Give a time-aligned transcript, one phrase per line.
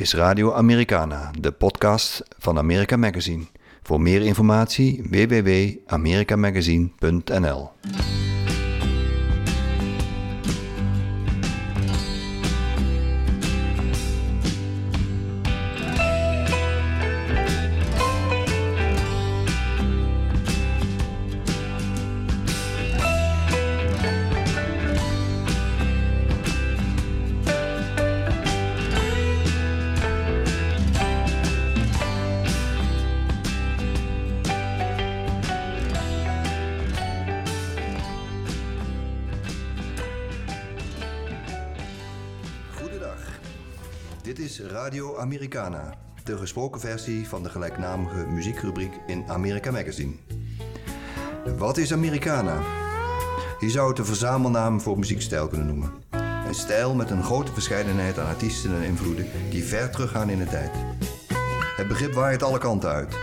[0.00, 3.44] is Radio Americana, de podcast van America Magazine.
[3.82, 7.70] Voor meer informatie www.americamagazine.nl.
[45.60, 50.12] Americana, de gesproken versie van de gelijknamige muziekrubriek in America Magazine.
[51.56, 52.60] Wat is Americana?
[53.58, 55.92] Je zou het een verzamelnaam voor muziekstijl kunnen noemen.
[56.46, 60.46] Een stijl met een grote verscheidenheid aan artiesten en invloeden die ver teruggaan in de
[60.46, 60.70] tijd.
[61.76, 63.14] Het begrip waait alle kanten uit.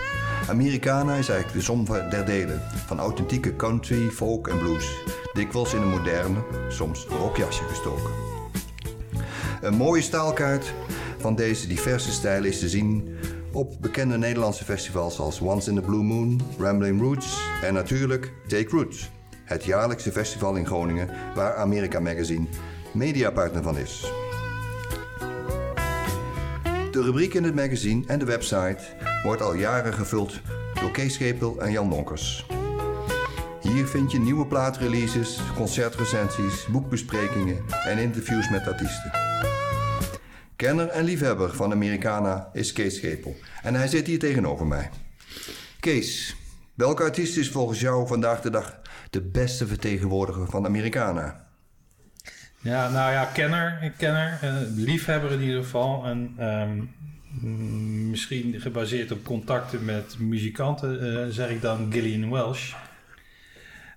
[0.50, 5.82] Americana is eigenlijk de som der delen van authentieke country, folk en blues, dikwijls in
[5.82, 8.12] een moderne, soms rockjasje gestoken.
[9.62, 10.74] Een mooie staalkaart
[11.18, 13.18] van deze diverse stijlen is te zien
[13.52, 18.70] op bekende Nederlandse festivals als Once in the Blue Moon, Rambling Roots en natuurlijk Take
[18.70, 19.10] Roots,
[19.44, 22.48] het jaarlijkse festival in Groningen waar America Magazine
[22.94, 24.12] mediapartner van is.
[26.92, 28.78] De rubriek in het magazine en de website
[29.24, 30.42] wordt al jaren gevuld
[30.82, 32.46] door Kees Schepel en Jan Donkers.
[33.62, 39.27] Hier vind je nieuwe plaatreleases, concertrecensies, boekbesprekingen en interviews met artiesten.
[40.58, 44.90] Kenner en liefhebber van Americana is Kees Schepel en hij zit hier tegenover mij.
[45.80, 46.36] Kees,
[46.74, 51.48] welke artiest is volgens jou vandaag de dag de beste vertegenwoordiger van Americana?
[52.60, 56.06] Ja, nou ja, kenner, kenner eh, liefhebber in ieder geval.
[56.06, 56.84] En ehm,
[57.42, 62.74] mm, misschien gebaseerd op contacten met muzikanten, eh, zeg ik dan Gillian Welsh.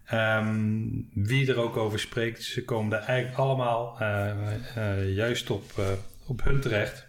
[0.07, 0.79] Ehm,
[1.13, 5.73] wie er ook over spreekt, ze komen er eigenlijk allemaal eh, juist op,
[6.31, 7.07] op hun terecht.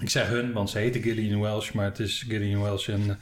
[0.00, 3.16] Ik zeg hun, want ze heten Gillian Welsh, maar het is Gillian Welsh en eh,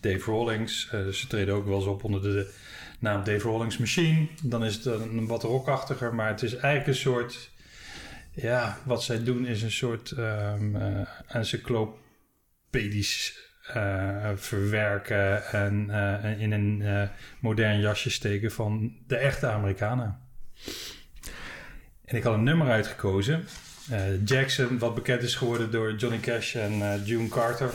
[0.00, 0.88] Dave Rawlings.
[0.90, 2.54] Eh, ze treden ook wel eens op onder de
[2.98, 4.26] naam Dave Rawlings Machine.
[4.42, 7.50] Dan is het een wat rockachtiger, maar het is eigenlijk een soort...
[8.32, 13.48] Ja, wat zij doen is een soort ehm eh, encyclopedisch
[14.34, 15.90] verwerken en
[16.38, 17.08] in een
[17.40, 20.18] modern jasje steken van de echte Amerikanen.
[22.04, 23.44] En ik had een nummer uitgekozen.
[23.90, 27.70] Eh, Jackson, wat bekend is geworden door Johnny Cash en eh, June Carter.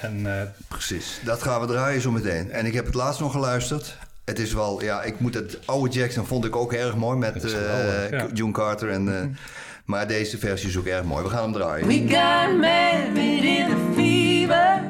[0.00, 2.50] En eh, Precies, dat gaan we draaien zo meteen.
[2.50, 3.96] En ik heb het laatst nog geluisterd.
[4.24, 7.44] Het is wel, ja, ik moet het oude Jackson vond ik ook erg mooi met
[7.44, 8.26] eh, geweldig, ja.
[8.32, 8.90] June Carter.
[8.90, 9.26] En, eh,
[9.84, 11.24] maar deze versie is ook erg mooi.
[11.24, 11.86] We gaan hem draaien.
[11.86, 14.82] We got married in a fever,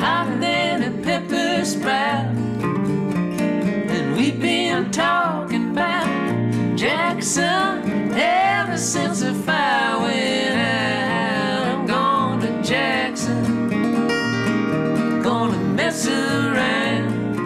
[0.00, 2.36] hotter than a pepper sprout.
[3.88, 6.08] And we've been talking about
[6.80, 8.08] Jackson
[8.78, 11.66] since the fire went out.
[11.66, 13.68] I'm going to Jackson,
[15.22, 17.36] gonna mess around.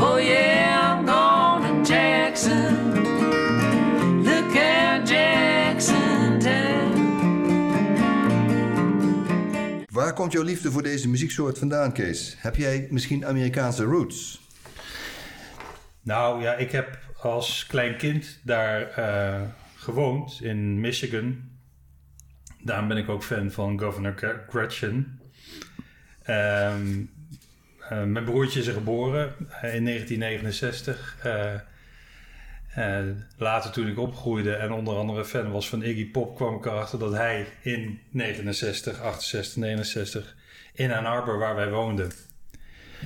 [0.00, 3.04] Oh yeah, I'm going to Jackson.
[4.24, 7.10] Look at Jackson Town.
[9.90, 12.36] Waar komt jouw liefde voor deze muzieksoort vandaan, Kees?
[12.38, 14.40] Heb jij misschien Amerikaanse roots?
[16.02, 19.42] nou ja, ik heb als klein kind daar eh,
[19.76, 21.50] gewoond in Michigan.
[22.64, 25.20] Daarom ben ik ook fan van Governor Gre- Gretchen.
[26.22, 27.00] Ehm,
[27.88, 31.16] eh, mijn broertje is geboren eh, in 1969.
[31.22, 31.54] Eh,
[32.74, 33.06] eh,
[33.36, 36.36] later toen ik opgroeide en onder andere fan was van Iggy Pop...
[36.36, 40.36] kwam ik erachter dat hij in 69, 68, 69
[40.72, 42.12] in Ann Arbor, waar wij woonden...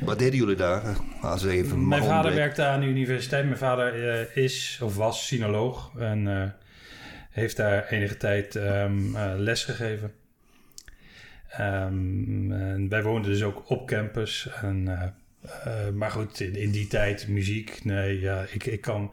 [0.04, 0.96] Wat deden jullie daar?
[1.20, 3.44] Als even Mijn vader werkte aan de universiteit.
[3.44, 6.48] Mijn vader eh, is of was sinoloog en eh,
[7.30, 10.12] heeft daar enige tijd ehm eh, les gegeven.
[11.48, 14.48] Ehm, en wij woonden dus ook op campus.
[14.62, 15.15] En,
[15.94, 19.12] maar goed, in, in die tijd muziek, nee, ja, ik, ik kan...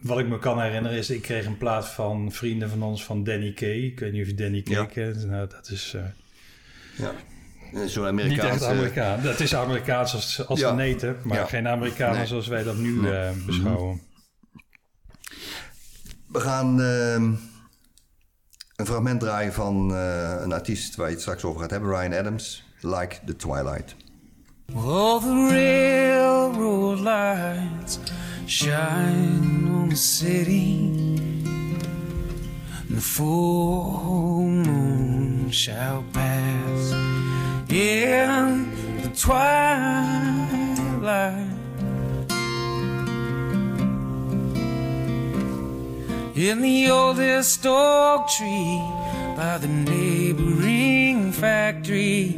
[0.00, 3.24] Wat ik me kan herinneren is, ik kreeg een plaat van vrienden van ons van
[3.24, 3.84] Danny Kay.
[3.84, 4.84] Ik weet niet of je Danny Kay Ja.
[4.84, 5.26] kent.
[5.26, 5.96] Nou, dat is
[6.96, 7.12] Ja.
[7.72, 8.66] Zo'n niet echt Amerikaanse...
[8.68, 9.22] Amerikaan.
[9.22, 10.70] Dat is Amerikaans als, als Ja.
[10.70, 11.44] een eten, maar Ja.
[11.44, 12.26] geen Amerikanen Nee.
[12.26, 13.12] zoals wij dat nu Nee.
[13.12, 14.00] eh, beschouwen.
[16.26, 17.22] We gaan ehm,
[18.76, 21.90] een fragment draaien van eh, een artiest waar je het straks over gaat hebben.
[21.90, 23.96] Ryan Adams, Like the Twilight.
[24.74, 27.98] All the railroad lights
[28.46, 30.88] shine on the city.
[32.94, 36.92] the full moon shall pass
[37.72, 39.46] in the twilight.
[46.34, 48.82] In the oldest oak tree
[49.36, 52.34] by the neighboring factory,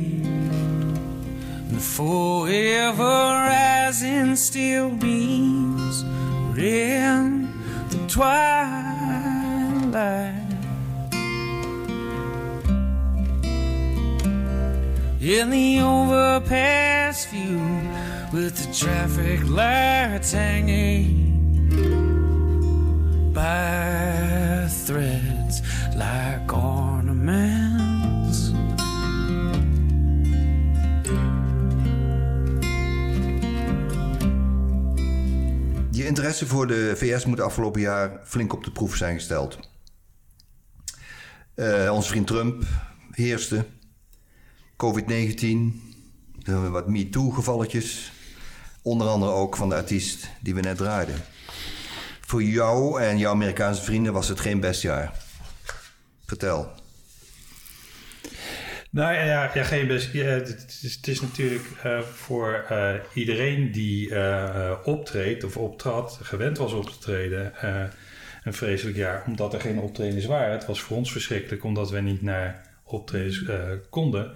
[1.71, 6.03] and forever rising still beams
[6.59, 7.53] in
[7.91, 8.43] the twilight.
[15.23, 17.61] In the overpass view
[18.33, 21.69] with the traffic lights hanging
[23.33, 25.61] by threads
[25.95, 28.51] like ornaments.
[35.91, 39.59] Je interesse voor de VS moet afgelopen jaar flink op de proef zijn gesteld.
[41.55, 42.65] Eh, onze vriend Trump
[43.11, 43.65] heerste.
[44.77, 45.81] COVID-19.
[46.43, 48.13] eh, wat MeToo-gevalletjes.
[48.83, 51.15] Onder andere ook van de artiest die we net draaiden.
[52.21, 55.13] Voor jou en jouw Amerikaanse vrienden was het geen best jaar.
[56.27, 56.81] Vertel.
[58.93, 60.13] Nou ja, ja, geen best.
[60.13, 66.73] Ja, het, is, natuurlijk eh, voor eh, iedereen die eh, optreedt of optrad, gewend was
[66.73, 67.53] op te treden,
[68.45, 69.25] een vreselijk jaar.
[69.27, 70.53] Omdat er geen optredens waren.
[70.53, 73.45] Het was voor ons verschrikkelijk omdat we niet naar optredens
[73.91, 74.33] konden.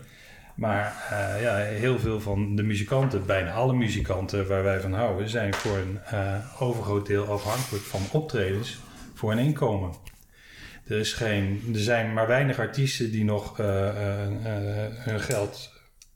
[0.56, 5.28] Maar eh, ja, heel veel van de muzikanten, bijna alle muzikanten waar wij van houden,
[5.28, 8.78] zijn voor een eh, overgroot deel afhankelijk van optredens
[9.14, 9.92] voor een inkomen.
[10.86, 13.66] Er, is geen, er zijn maar weinig artiesten die nog eh,
[14.94, 15.72] hun geld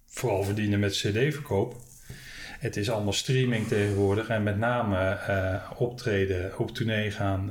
[0.07, 1.77] vooral verdienen met cd-verkoop.
[2.59, 5.19] Het is allemaal streaming tegenwoordig en met name
[5.77, 7.47] optreden, op tournee gaan,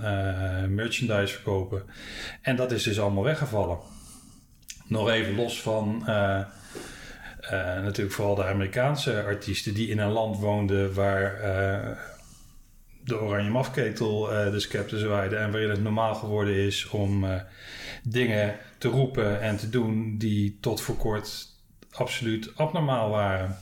[0.73, 1.83] merchandise verkopen.
[2.41, 3.77] En dat is dus allemaal weggevallen.
[4.89, 10.39] Nog even los van eh, eh, natuurlijk vooral de Amerikaanse artiesten die in een land
[10.39, 11.97] woonden waar eh,
[13.03, 17.25] de oranje mafketel de scepter zwaaide en waarin het normaal geworden is om
[18.03, 21.47] dingen te roepen en te doen die tot voor kort
[21.91, 23.57] absoluut abnormaal waren.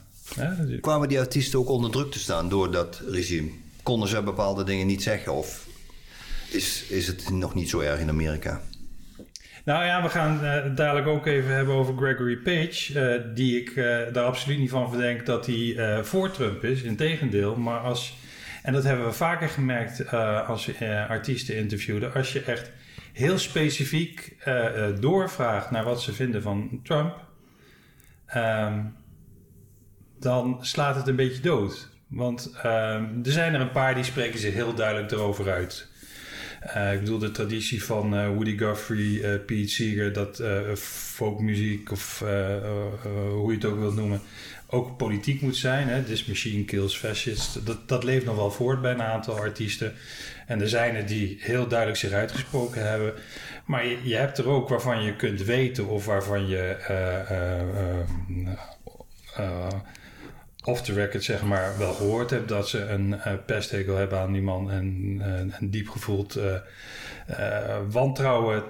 [0.81, 3.50] Kwamen die artiesten ook onder druk te staan door dat regime?
[3.83, 5.33] Konden ze bepaalde dingen niet zeggen?
[5.33, 5.68] Of
[6.51, 8.62] is, is het nog niet zo erg in Amerika?
[9.67, 12.99] Nou ja, we gaan eh, het dadelijk ook even hebben over Gregory Page.
[12.99, 16.81] eh, die ik eh, daar absoluut niet van verdenk dat hij eh, voor Trump is.
[16.81, 17.55] Integendeel.
[17.55, 18.17] Maar als,
[18.63, 22.13] en dat hebben we vaker gemerkt eh, als eh, artiesten interviewden.
[22.13, 22.71] Als je echt
[23.13, 27.15] heel specifiek eh, eh, doorvraagt naar wat ze vinden van Trump.
[28.25, 28.83] ehm,
[30.19, 31.89] dan slaat het een beetje dood.
[32.07, 35.86] Want ehm, er zijn er een paar die spreken zich heel duidelijk erover uit.
[36.59, 40.42] Eh, ik bedoel de traditie van eh, Woody Guthrie, eh, Pete Seeger, dat
[40.80, 42.19] folkmuziek of
[43.31, 44.21] hoe je het ook wilt noemen,
[44.68, 45.88] ook politiek moet zijn.
[45.88, 46.04] Hè?
[46.04, 47.63] This machine kills fascists.
[47.63, 49.94] Dat, dat leeft nog wel voort bij een aantal artiesten.
[50.48, 53.13] En er zijn er die heel duidelijk zich uitgesproken hebben.
[53.65, 56.75] Maar je, je hebt er ook waarvan je kunt weten of waarvan je
[60.67, 64.31] off the record zeg maar wel gehoord hebt dat ze een eh, pesthekel hebben aan
[64.31, 68.63] die man en eh, een diep gevoeld eh, wantrouwen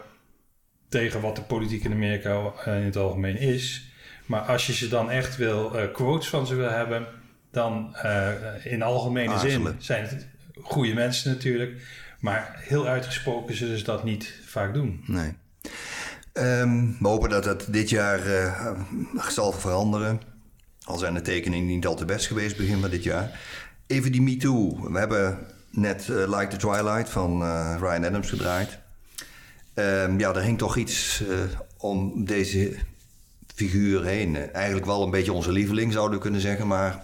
[0.89, 3.91] tegen wat de politiek in Amerika in het algemeen is.
[4.25, 7.07] Maar als je ze dan echt wil, quotes van ze wil hebben,
[7.51, 7.95] dan
[8.63, 10.27] in algemene zin zijn het
[10.61, 11.81] goede mensen natuurlijk.
[12.19, 15.03] Maar heel uitgesproken zullen ze dat niet vaak doen.
[15.05, 15.33] Nee.
[16.33, 18.19] Ehm, we hopen dat dat dit jaar
[19.29, 20.21] zal veranderen.
[20.87, 23.39] Al zijn de tekeningen niet al te best geweest begin van dit jaar.
[23.87, 24.91] Even die MeToo.
[24.91, 25.37] We hebben
[25.71, 28.77] net eh, Like the Twilight van eh, Ryan Adams gedraaid.
[29.73, 31.35] Ehm, ja, er hing toch iets eh,
[31.77, 32.75] om deze
[33.55, 34.51] figuur heen.
[34.53, 36.67] Eigenlijk wel een beetje onze lieveling, zouden we kunnen zeggen.
[36.67, 37.03] Maar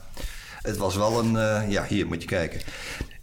[0.61, 1.69] het was wel een...
[1.69, 2.61] ja, hier moet je kijken.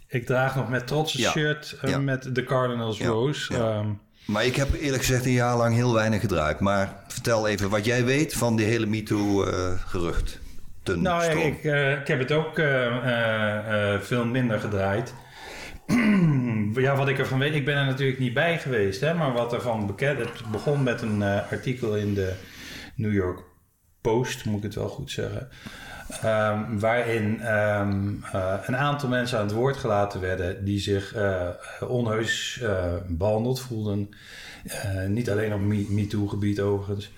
[0.07, 1.31] Ik draag nog met trots een Ja.
[1.31, 1.97] shirt Ja.
[1.99, 3.07] met de Cardinals Ja.
[3.07, 3.53] Rose.
[3.55, 3.87] Ehm,
[4.25, 6.59] Maar ik heb eerlijk gezegd een jaar lang heel weinig gedraaid.
[6.59, 10.39] Maar vertel even wat jij weet van die hele MeToo-gerucht.
[10.97, 12.85] Nou, ja, ik, eh, ik heb het ook eh,
[13.93, 15.13] eh, veel minder gedraaid.
[16.73, 19.53] ja, wat ik ervan weet, ik ben er natuurlijk niet bij geweest, hè, maar wat
[19.53, 22.33] ervan bekend, het begon met een artikel in de
[22.95, 23.39] New York
[24.01, 25.49] Post, moet ik het wel goed zeggen,
[26.21, 31.15] ehm, waarin ehm, eh, een aantal mensen aan het woord gelaten werden die zich
[31.87, 34.09] onheus eh, behandeld voelden.
[35.07, 37.11] Niet alleen op Me- MeToo-gebied overigens.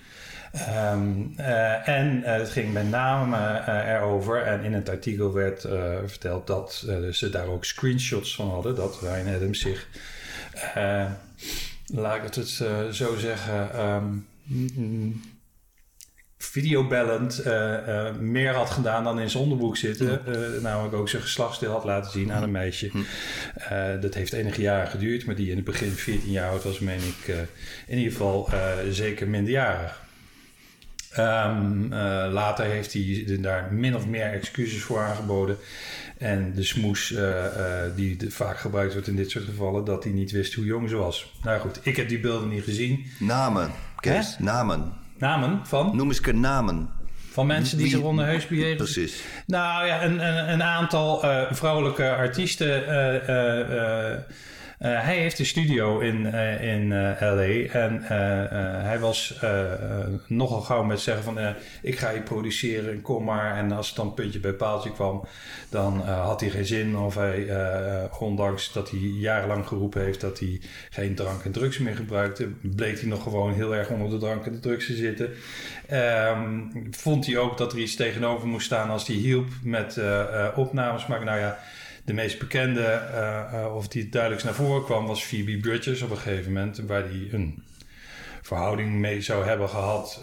[0.54, 5.60] Ehm, eh, en eh, het ging met name eh, erover, en in het artikel werd
[6.06, 9.88] verteld dat eh, ze daar ook screenshots van hadden, dat Ryan Adams zich
[11.86, 14.26] laat ik het uh, zo zeggen, um,
[16.38, 20.22] videobellend uh, meer had gedaan dan in zijn onderboek zitten.
[20.62, 22.90] namelijk ook zijn geslachtsdeel had laten zien aan een meisje.
[24.00, 27.00] Dat heeft enige jaren geduurd, maar die in het begin 14 jaar oud was, meen
[27.00, 27.34] ik
[27.86, 28.48] in ieder geval
[28.90, 30.03] zeker minderjarig.
[31.18, 31.88] Um,
[32.32, 35.56] later heeft hij daar min of meer excuses voor aangeboden.
[36.18, 37.44] En de smoes uh,
[37.96, 40.96] die vaak gebruikt wordt in dit soort gevallen, dat hij niet wist hoe jong ze
[40.96, 41.32] was.
[41.42, 43.06] Nou goed, ik heb die beelden niet gezien.
[43.18, 44.92] Namen, Kees, namen.
[45.18, 45.96] Namen van?
[45.96, 46.88] Noem eens een namen.
[47.30, 48.76] Van mensen die zich onder heus bejegen.
[48.76, 49.22] Precies.
[49.46, 52.84] Nou ja, een, een, een aantal vrouwelijke artiesten
[54.78, 58.02] hij heeft een studio in, uh, in uh, LA en
[58.82, 59.40] hij was
[60.26, 61.38] nogal gauw met zeggen van
[61.82, 63.56] ik ga je produceren kom maar.
[63.56, 65.24] En als het dan puntje bij paaltje kwam,
[65.68, 66.96] dan had hij geen zin.
[66.96, 67.48] Of hij,
[68.18, 73.00] ondanks dat hij jarenlang geroepen heeft dat hij geen drank en drugs meer gebruikte, bleek
[73.00, 75.30] hij nog gewoon heel erg onder de drank en de drugs te zitten.
[75.92, 80.00] Um, vond hij ook dat er iets tegenover moest staan als hij hielp met
[80.54, 81.26] opnames maken.
[81.26, 81.58] Nou ja,
[82.04, 86.10] de meest bekende, uh, of die het duidelijkst naar voren kwam, was Phoebe Bridges op
[86.10, 87.62] een gegeven moment, waar hij een
[88.42, 90.22] verhouding mee zou hebben gehad.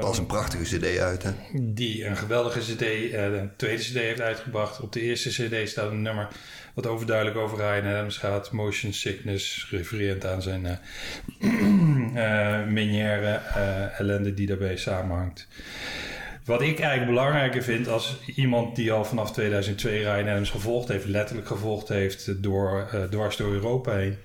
[0.00, 1.30] Was een prachtige CD uit, hè?
[1.52, 4.80] Die een geweldige CD, de tweede CD heeft uitgebracht.
[4.80, 6.28] Op de eerste CD staat een nummer
[6.74, 8.50] wat overduidelijk over Ryan Adams gaat.
[8.50, 13.40] Motion Sickness, refererend aan zijn uh, minière
[13.98, 15.46] ellende die daarbij samenhangt.
[16.44, 21.04] Wat ik eigenlijk belangrijker vind als iemand die al vanaf 2002 Ryan Adams gevolgd heeft,
[21.04, 24.16] letterlijk gevolgd heeft door, uh, dwars door Europa heen,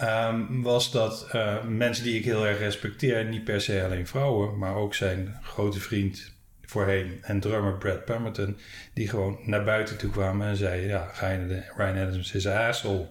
[0.00, 4.58] um, was dat uh, mensen die ik heel erg respecteer, niet per se alleen vrouwen,
[4.58, 6.32] maar ook zijn grote vriend
[6.62, 8.56] voorheen en drummer Brad Pemberton,
[8.94, 11.10] die gewoon naar buiten toe kwamen en zeiden: Ja,
[11.76, 13.08] Ryan Adams is een asshole.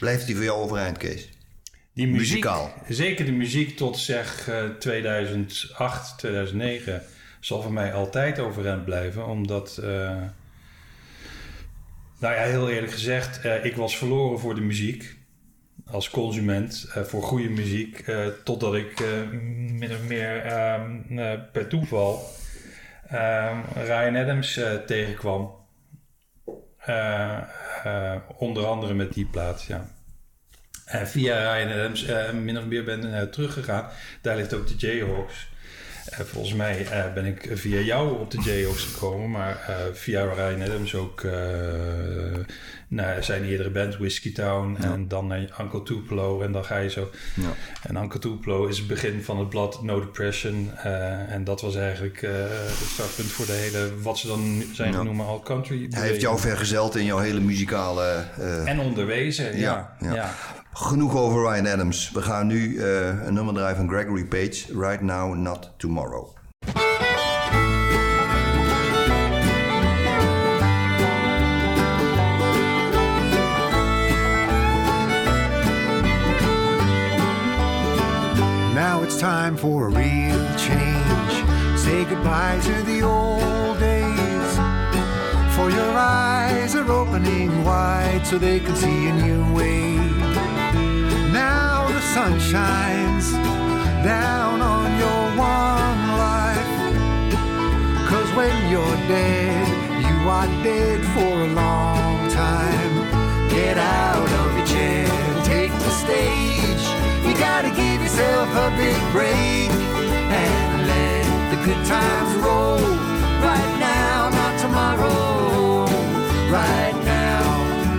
[0.00, 1.28] Blijft die voor jou overeind, Kees?
[1.94, 2.72] Die muziek, Muzikaal.
[2.88, 7.02] Zeker de muziek tot zeg 2008, eh, 2009
[7.40, 9.26] zal voor mij altijd overeind blijven.
[9.26, 9.86] Omdat, uh,
[12.18, 15.16] nou ja, heel eerlijk gezegd, uh, ik was verloren voor de muziek.
[15.86, 18.04] Als consument voor goede muziek.
[18.44, 19.00] totdat ik
[19.78, 22.22] min of meer ehm, per toeval
[23.08, 25.54] ehm, Ryan Adams tegenkwam.
[28.36, 29.94] onder andere met die plaat, ja.
[30.88, 33.88] Uh, via Ryan Adams uh, min of meer ben uh, teruggegaan.
[34.20, 35.48] Daar ligt ook de Jayhawks.
[36.04, 41.22] volgens mij ben ik via jou op de Jayhawks gekomen, maar via Ryan Adams ook
[42.94, 46.90] naar zijn eerdere band Whiskey Town en dan naar Uncle Tupelo en dan ga je
[46.90, 47.10] zo.
[47.34, 47.48] Ja.
[47.82, 50.70] En Uncle Tupelo is het begin van het blad No Depression
[51.28, 54.98] en dat was eigenlijk het startpunt voor de hele, wat ze dan zijn ja.
[54.98, 55.86] genoemd al country.
[55.90, 58.24] Hij heeft jou vergezeld in jouw hele muzikale...
[58.64, 59.96] en onderwezen, ja.
[60.00, 60.34] ja.
[60.72, 62.10] Genoeg over Ryan Adams.
[62.10, 64.64] We gaan nu een nummer draaien van Gregory Page.
[64.78, 66.36] Right Now, Not Tomorrow.
[79.14, 81.34] It's time for a real change.
[81.78, 84.52] Say goodbye to the old days.
[85.54, 89.94] For your eyes are opening wide so they can see a new way.
[91.30, 93.32] Now the sun shines
[94.02, 96.74] down on your one life.
[98.10, 99.68] Cause when you're dead,
[100.08, 103.48] you are dead for a long time.
[103.48, 105.06] Get out of your chair,
[105.44, 106.53] take the stage.
[107.34, 112.78] You gotta give yourself a big break and let the good times roll.
[113.42, 115.84] Right now, not tomorrow.
[116.48, 117.42] Right now,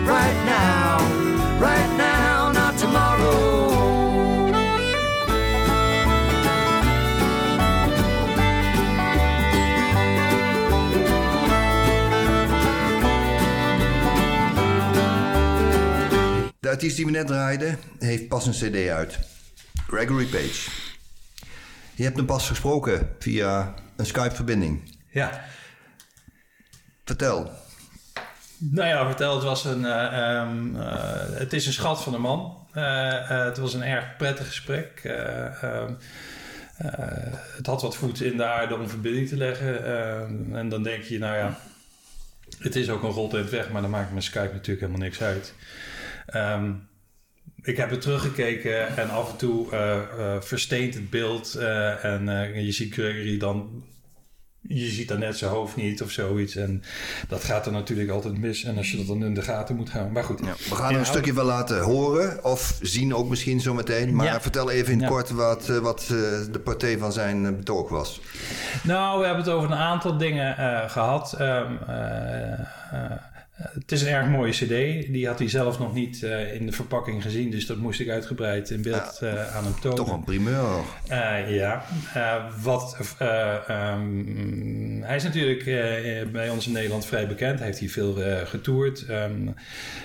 [0.08, 0.85] right now,
[16.75, 19.20] artiest die we net draaiden heeft pas een cd uit.
[19.88, 20.70] Gregory Page.
[21.94, 24.98] Je hebt hem pas gesproken via een Skype-verbinding.
[25.10, 25.46] Ja.
[27.05, 27.51] Vertel.
[28.58, 29.36] Nou ja, vertel.
[29.36, 30.84] Het, was een, uh, um, uh,
[31.32, 32.67] het is een schat van een man.
[32.74, 35.01] Uh, het was een erg prettig gesprek.
[35.03, 35.94] Ehm,
[37.55, 39.86] het had wat voet in de aarde om verbinding te leggen.
[39.86, 41.58] Ehm, en dan denk je, nou ja,
[42.60, 45.01] het is ook een rot in het weg, maar dan maakt mijn Skype natuurlijk helemaal
[45.01, 45.53] niks uit.
[46.36, 46.88] Um,
[47.62, 51.55] ik heb er teruggekeken en af en toe uh, uh, versteent het beeld.
[51.58, 53.84] Uh, en je ziet Gregory dan
[54.67, 56.55] je ziet dan net zijn hoofd niet of zoiets.
[56.55, 56.84] En
[57.27, 58.63] dat gaat er natuurlijk altijd mis.
[58.63, 60.12] En als je dat dan in de gaten moet gaan.
[60.12, 60.39] Maar goed.
[60.39, 62.44] Ja, we gaan een stukje wel laten horen.
[62.44, 64.15] Of zien ook misschien zo meteen.
[64.15, 64.41] Maar Ja.
[64.41, 65.15] vertel even in het Ja.
[65.15, 66.08] kort wat, eh, wat eh,
[66.51, 68.22] de partij van zijn eh, betoog was.
[68.84, 71.34] Nou, we hebben het over een aantal dingen eh, gehad.
[71.34, 73.12] Ehm, eh, eh,
[73.56, 74.68] het is een erg mooie cd.
[75.14, 77.52] Die had hij zelf nog niet eh, in de verpakking gezien.
[77.52, 79.98] Dus dat moest ik uitgebreid in beeld eh, aan hem tonen.
[79.98, 80.80] Toch een primeur.
[81.08, 81.84] Eh, ja,
[82.14, 87.58] Eh, wat, eh, ehm, hij is natuurlijk eh, bij ons in Nederland vrij bekend.
[87.58, 89.06] Hij heeft hier veel eh, getoerd.
[89.06, 89.48] Ehm,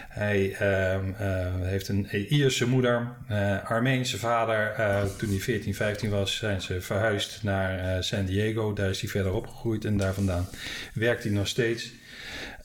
[0.09, 4.73] hij ehm, eh, heeft een Ierse moeder, eh, Armeense vader.
[4.76, 8.73] Eh, toen hij 14, 15 was, zijn ze verhuisd naar eh, San Diego.
[8.73, 10.49] Daar is hij verder opgegroeid en daar vandaan
[10.95, 11.92] werkt hij nog steeds.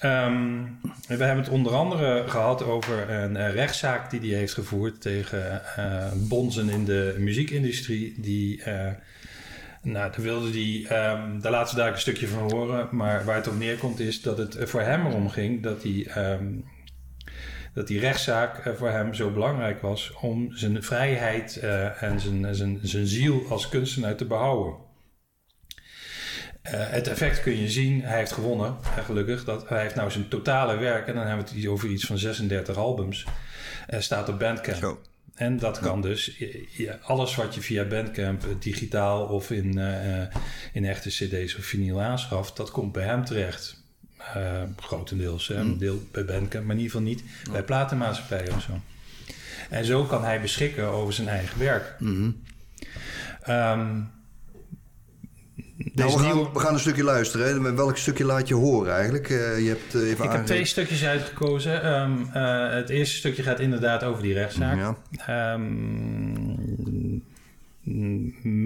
[0.06, 0.64] Ehm,
[1.08, 5.62] we hebben het onder andere gehad over een eh, rechtszaak die hij heeft gevoerd tegen
[5.76, 8.22] eh, bonzen in de muziekindustrie.
[8.22, 8.92] Die, eh,
[9.82, 12.88] nou, daar wilde hij, ehm, daar laten daar een stukje van horen.
[12.92, 16.06] Maar waar het op neerkomt is dat het voor hem erom ging dat hij.
[16.08, 16.46] ehm,
[17.74, 21.58] dat die rechtszaak voor hem zo belangrijk was om zijn vrijheid
[22.00, 24.85] en zijn, zijn, zijn ziel als kunstenaar te behouden.
[26.66, 28.02] Eh, het effect kun je zien.
[28.02, 29.44] Hij heeft gewonnen, gelukkig.
[29.44, 32.06] Dat, hij heeft nou zijn totale werk, en dan hebben we het hier over iets
[32.06, 33.26] van 36 albums,
[33.88, 34.78] eh, staat op Bandcamp.
[34.78, 35.02] Zo.
[35.36, 36.38] En dat kan dus,
[36.72, 39.78] ja, alles wat je via Bandcamp, eh, digitaal of in,
[40.74, 43.84] in echte cd's of vinyl aanschaft, dat komt bij hem terecht.
[44.78, 45.56] Grotendeels, hè.
[45.56, 48.82] een deel bij Bandcamp, maar in ieder geval niet bij platenmaatschappijen of zo.
[49.70, 51.96] En zo kan hij beschikken over zijn eigen werk.
[53.42, 54.02] Ehm,
[55.96, 57.64] Nou, we, gaan, nieuwe- we gaan een stukje luisteren.
[57.64, 57.74] Hè.
[57.74, 59.30] Welk stukje laat je horen eigenlijk?
[59.30, 61.84] Eh, je hebt eh, even Ik heb twee stukjes uitgekozen.
[61.84, 64.78] Ehm, eh, het eerste stukje gaat inderdaad over die rechtszaak.
[64.78, 64.98] Ja.
[65.28, 67.18] Ehm,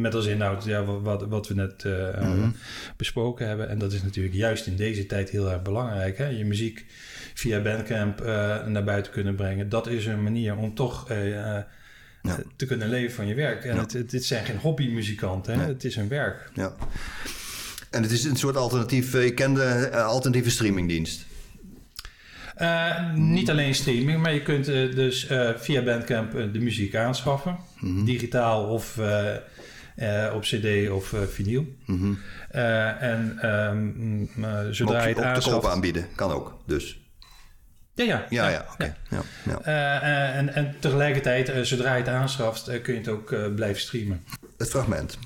[0.01, 2.49] met als inhoud ja, wat- wat, we net eh, Mhm.
[2.97, 3.69] besproken hebben.
[3.69, 6.17] En dat is natuurlijk juist in deze tijd heel erg belangrijk.
[6.17, 6.27] Hè?
[6.27, 6.85] Je muziek
[7.33, 9.69] via Bandcamp eh, naar buiten kunnen brengen.
[9.69, 11.09] Dat is een manier om toch
[12.21, 12.37] Ja.
[12.55, 13.63] te kunnen leven van je werk.
[13.65, 13.81] En Ja.
[13.81, 15.53] het, het, dit zijn geen hobbymuzikanten.
[15.53, 15.59] Hè?
[15.59, 15.67] Nee.
[15.67, 16.49] Het is hun werk.
[16.53, 16.75] Ja.
[17.89, 19.13] En het is een soort alternatief.
[19.13, 21.25] eh, Je kende eh, alternatieve streamingdienst.
[22.55, 25.27] Eh, niet alleen streaming, maar je kunt dus
[25.57, 27.57] via Bandcamp de muziek aanschaffen.
[27.79, 28.03] Mhm.
[28.05, 28.97] Digitaal of
[30.33, 31.75] op cd of eh, vinyl.
[31.85, 32.13] Mhm.
[32.49, 35.65] Eh, en ehm, mm, eh, Maar zodra je het aanschaft...
[35.67, 36.07] aanbieden.
[36.15, 36.57] Kan ook.
[36.65, 36.98] Dus.
[37.99, 38.25] Ja, ja.
[38.29, 38.95] Ja, ja, oké.
[39.09, 39.21] Ja.
[39.45, 39.59] Ja.
[39.61, 39.95] Eh,
[40.29, 43.81] eh, en, en tegelijkertijd, eh, zodra je het aanschaft, eh, kun je het ook blijven
[43.81, 44.23] streamen.
[44.57, 45.17] Het fragment.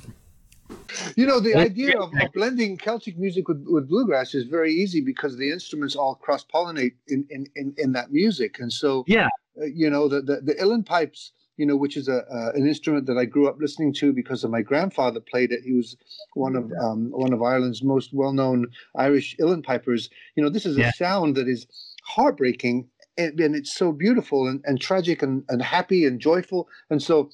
[1.15, 5.03] You know, the idea of, of blending Celtic music with, with bluegrass is very easy
[5.03, 8.59] because the instruments all cross pollinate in, in, in, in that music.
[8.61, 9.27] And so, Yeah.
[9.57, 12.67] uh, you know, the, the, the uilleann pipes, you know, which is a, uh, an
[12.67, 15.63] instrument that I grew up listening to because of my grandfather played it.
[15.63, 15.95] He was
[16.33, 20.09] one of um, one of Ireland's most well known Irish uilleann pipers.
[20.35, 20.89] You know, this is Yeah.
[20.89, 21.67] a sound that is
[22.15, 22.87] heartbreaking
[23.17, 26.67] and, and it's so beautiful and, and tragic and, and happy and joyful.
[26.89, 27.29] And so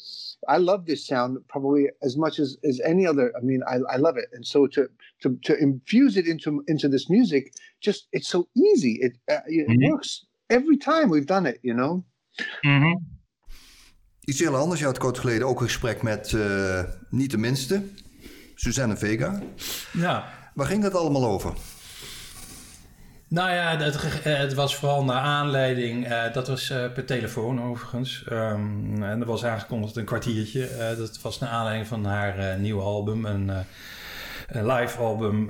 [0.48, 3.32] I love this sound probably as much as, as any other.
[3.38, 4.28] I mean, I, I love it.
[4.34, 4.90] And so to,
[5.22, 8.98] to, to infuse it into, into this music, just, it's so easy.
[9.02, 9.90] It, uh, it Mhm.
[9.90, 12.04] works every time we've done it, you know?
[12.62, 12.98] Mhm.
[14.26, 14.80] Iets heel anders.
[14.80, 17.84] Je had kort geleden ook een gesprek met, eh, niet de minste,
[18.56, 19.42] Suzanne Vega.
[19.94, 20.34] Ja.
[20.54, 21.54] Waar ging dat allemaal over?
[23.30, 26.06] Nou ja, het, eh, het was vooral naar aanleiding.
[26.08, 28.24] eh, dat was eh, per telefoon overigens.
[28.28, 30.70] Ehm, en dat was aangekondigd een kwartiertje.
[30.98, 33.26] Dat was naar aanleiding van haar nieuwe album.
[33.26, 33.52] Een,
[34.48, 35.50] een live album.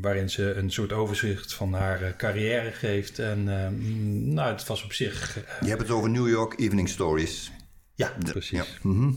[0.00, 3.18] waarin ze een soort overzicht van haar carrière geeft.
[3.18, 5.38] En mm, nou, het was op zich.
[5.60, 7.50] Je hebt het over New York Evening Stories.
[7.94, 8.58] ja, precies.
[8.58, 8.64] Ja.
[8.82, 9.10] Mhm.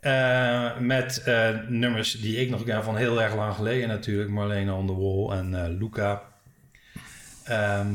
[0.00, 4.30] Eh, met eh, nummers die ik nog ken van heel erg lang geleden natuurlijk.
[4.30, 6.22] Marlene on the Wall en eh, Luca.
[7.44, 7.88] Ehm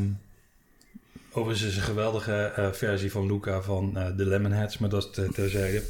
[1.35, 5.83] overigens is een geweldige versie van Luca van The Lemonheads, maar dat is ter- terzijde.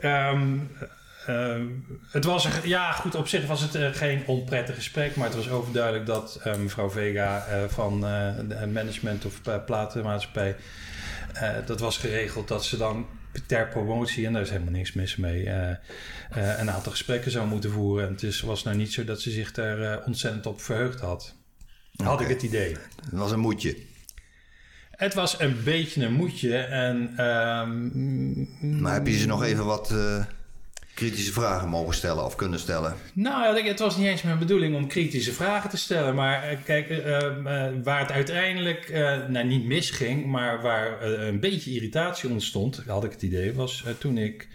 [0.00, 0.58] Ehm,
[2.10, 6.06] het was, ja goed, op zich was het geen onprettig gesprek, maar het was overduidelijk
[6.06, 8.00] dat mevrouw Vega van
[8.48, 10.56] de management of platenmaatschappij,
[11.66, 13.06] dat was geregeld dat ze dan
[13.46, 15.78] ter promotie, en daar is helemaal niks mis mee, eh, eh,
[16.58, 18.06] een aantal gesprekken zou moeten voeren.
[18.06, 21.00] En het is, was nou niet zo dat ze zich daar eh, ontzettend op verheugd
[21.00, 21.34] had.
[21.96, 22.76] Had ik het idee.
[23.02, 23.76] Het was een moedje.
[24.90, 26.56] Het was een beetje een moedje.
[26.56, 29.94] En, ehm, Maar heb je ze nog even wat
[30.98, 32.94] kritische vragen mogen stellen of kunnen stellen?
[33.12, 36.14] Nou, het was niet eens mijn bedoeling om kritische vragen te stellen.
[36.14, 41.40] Maar eh, kijk, eh, eh, waar het uiteindelijk eh, nou, niet misging, maar waar een
[41.40, 44.48] beetje irritatie ontstond, had ik het idee, was toen ik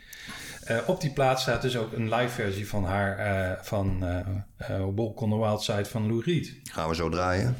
[0.86, 4.00] op die plaat staat dus ook een live versie van haar, van
[4.96, 6.54] Walk on the Wild Side van Lou Reed.
[6.64, 7.56] Gaan we zo draaien.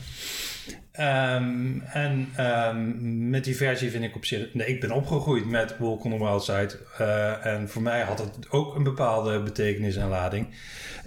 [0.94, 4.54] Ehm, en ehm, met die versie vind ik op zich...
[4.54, 6.80] Nee, ik ben opgegroeid met Walk on the Wild Side.
[6.98, 10.48] eh, en voor mij had het ook een bepaalde betekenis en lading.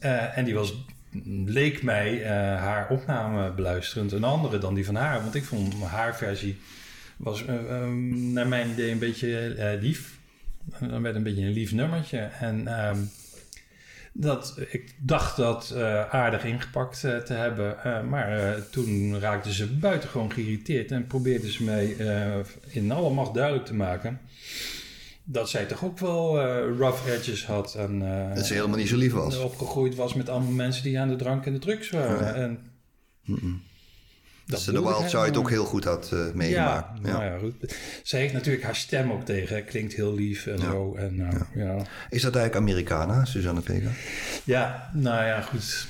[0.01, 0.75] Eh, en die was,
[1.45, 5.23] leek mij eh, haar opname beluisterend een andere dan die van haar.
[5.23, 6.59] Want ik vond haar versie
[7.17, 10.19] was eh, ehm, naar mijn idee een beetje lief.
[10.81, 12.19] Dan werd een beetje een lief nummertje.
[12.19, 12.69] En
[14.19, 17.85] dat, ik dacht dat eh, aardig ingepakt eh, te hebben.
[17.85, 20.91] eh, maar toen raakte ze buitengewoon geïrriteerd.
[20.91, 21.97] En probeerde ze mij
[22.69, 24.21] in alle macht duidelijk te maken...
[25.25, 26.41] dat zij toch ook wel
[26.77, 27.75] rough edges had.
[27.75, 27.99] En,
[28.35, 29.39] Dat ze helemaal niet zo lief was.
[29.39, 32.35] opgegroeid was met allemaal mensen die aan de drank en de drugs waren.
[32.35, 32.59] En
[34.47, 36.99] Dat ze de Wild Side ook heel goed had eh, ja, meegemaakt.
[37.03, 37.75] Ja, nou ja, goed.
[38.03, 39.65] Ze heeft natuurlijk haar stem ook tegen.
[39.65, 40.95] Klinkt heel lief en zo.
[40.95, 41.77] En, nou, ja.
[42.11, 43.91] Is dat eigenlijk Americana, Suzanne Vega?
[44.45, 45.87] Ja, nou ja, goed.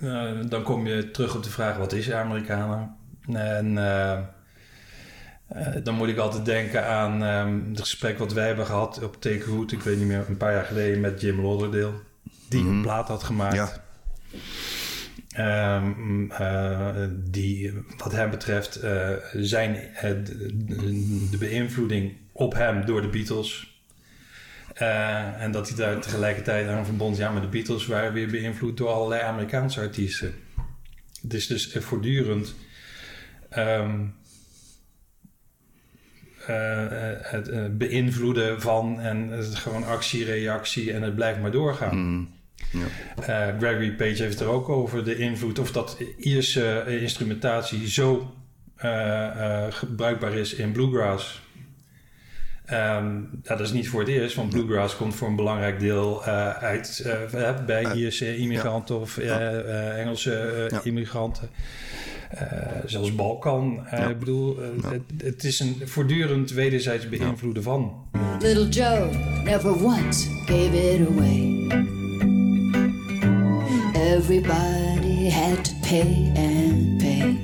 [0.00, 2.88] Eh, dan kom je terug op de vraag: wat is Amerikaner?
[3.32, 4.18] En eh,
[5.48, 9.20] eh, dan moet ik altijd denken aan ehm, het gesprek wat wij hebben gehad op
[9.20, 11.92] Take Root, ik weet niet meer, een paar jaar geleden met Jim Lauderdale,
[12.48, 13.54] die een plaat had gemaakt.
[13.54, 13.70] Ja.
[15.32, 15.84] Eh,
[17.10, 20.10] die, wat hem betreft, eh, zijn eh,
[21.30, 23.70] de, beïnvloeding op hem door de Beatles.
[25.38, 28.88] En dat hij daar tegelijkertijd aan verbond, ja, maar de Beatles waren weer beïnvloed door
[28.88, 30.34] allerlei Amerikaanse artiesten.
[31.22, 32.54] Het is dus voortdurend
[33.48, 34.00] ehm,
[36.46, 41.96] eh, eh, het beïnvloeden van en gewoon actie, reactie en het blijft maar doorgaan.
[41.98, 42.28] Mm.
[42.70, 42.86] Ja.
[43.48, 48.32] Eh, Gregory Page heeft er ook over de invloed of dat Ierse eh, instrumentatie zo
[48.76, 51.42] eh, eh, gebruikbaar is in bluegrass.
[52.64, 56.24] Ehm, ja, dat is niet voor het eerst, want bluegrass komt voor een belangrijk deel
[56.24, 60.80] eh, uit eh, bij Uit- Ierse immigranten of eh, eh, Engelse eh, Ja.
[60.84, 61.48] immigranten.
[62.30, 62.46] Eh,
[62.86, 63.86] zelfs Balkan.
[63.86, 64.08] Eh, Ja.
[64.08, 67.92] Ik bedoel, het, het is een voortdurend wederzijds beïnvloeden van.
[68.40, 69.08] Little Joe
[69.44, 71.60] never once gave it away.
[74.12, 77.38] Everybody had to pay and pay.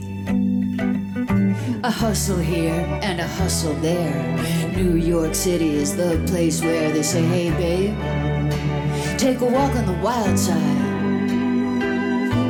[1.83, 4.37] A hustle here and a hustle there.
[4.77, 7.97] New York City is the place where they say, hey babe,
[9.19, 11.31] take a walk on the wild side.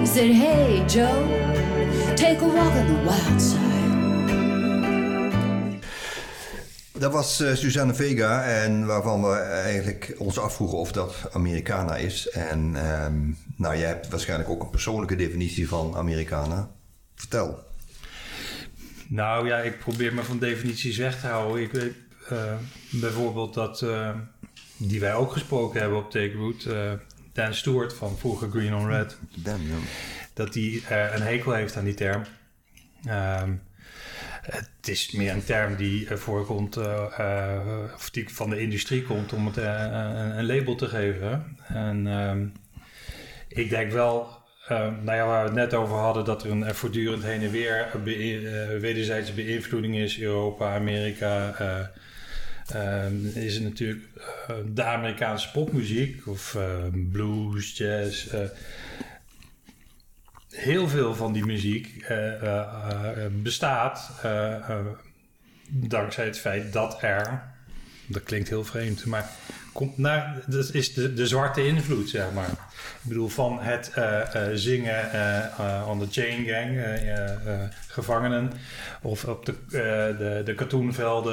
[0.00, 1.24] He said, hey Joe,
[2.16, 3.77] take a walk on the wild side.
[6.98, 12.28] Dat was eh, Suzanne Vega en waarvan we eigenlijk ons afvroegen of dat Americana is.
[12.28, 13.18] En ehm,
[13.56, 16.70] nou, jij hebt waarschijnlijk ook een persoonlijke definitie van Americana.
[17.14, 17.66] Vertel.
[19.08, 21.62] Nou ja, ik probeer me van definities weg te houden.
[21.62, 21.94] Ik weet
[22.28, 22.54] eh,
[22.90, 24.10] bijvoorbeeld dat, eh,
[24.76, 26.68] die wij ook gesproken hebben op Take Root,
[27.32, 29.62] Dan Stewart van vroeger Green on Red, Damn,
[30.34, 32.22] dat eh, een hekel heeft aan die term.
[33.04, 33.52] Ehm,
[34.50, 39.32] het is meer een term die voorkomt, eh, eh, of die van de industrie komt
[39.32, 41.56] om het eh, een, label te geven.
[41.66, 42.46] En ehm,
[43.48, 44.28] ik denk wel,
[44.68, 47.50] eh, nou ja, waar we het net over hadden, dat er een voortdurend heen en
[47.50, 47.90] weer
[48.80, 51.54] wederzijdse beïnvloeding is, Europa, Amerika.
[51.58, 51.86] eh,
[52.74, 54.04] ehm, is het natuurlijk
[54.74, 56.56] de Amerikaanse popmuziek of
[57.12, 58.26] blues, jazz.
[60.58, 62.58] Heel veel van die muziek eh, eh,
[63.24, 64.10] eh, bestaat
[65.70, 67.42] dankzij het feit dat er,
[68.06, 69.30] dat klinkt heel vreemd, maar
[69.72, 72.48] komt naar, dat is de, de zwarte invloed, zeg maar.
[73.02, 73.92] Ik bedoel, van het
[74.54, 76.80] zingen eh, on the chain gang,
[77.88, 78.52] gevangenen,
[79.02, 79.54] of op de,
[80.18, 81.32] de, de cartoonvelden.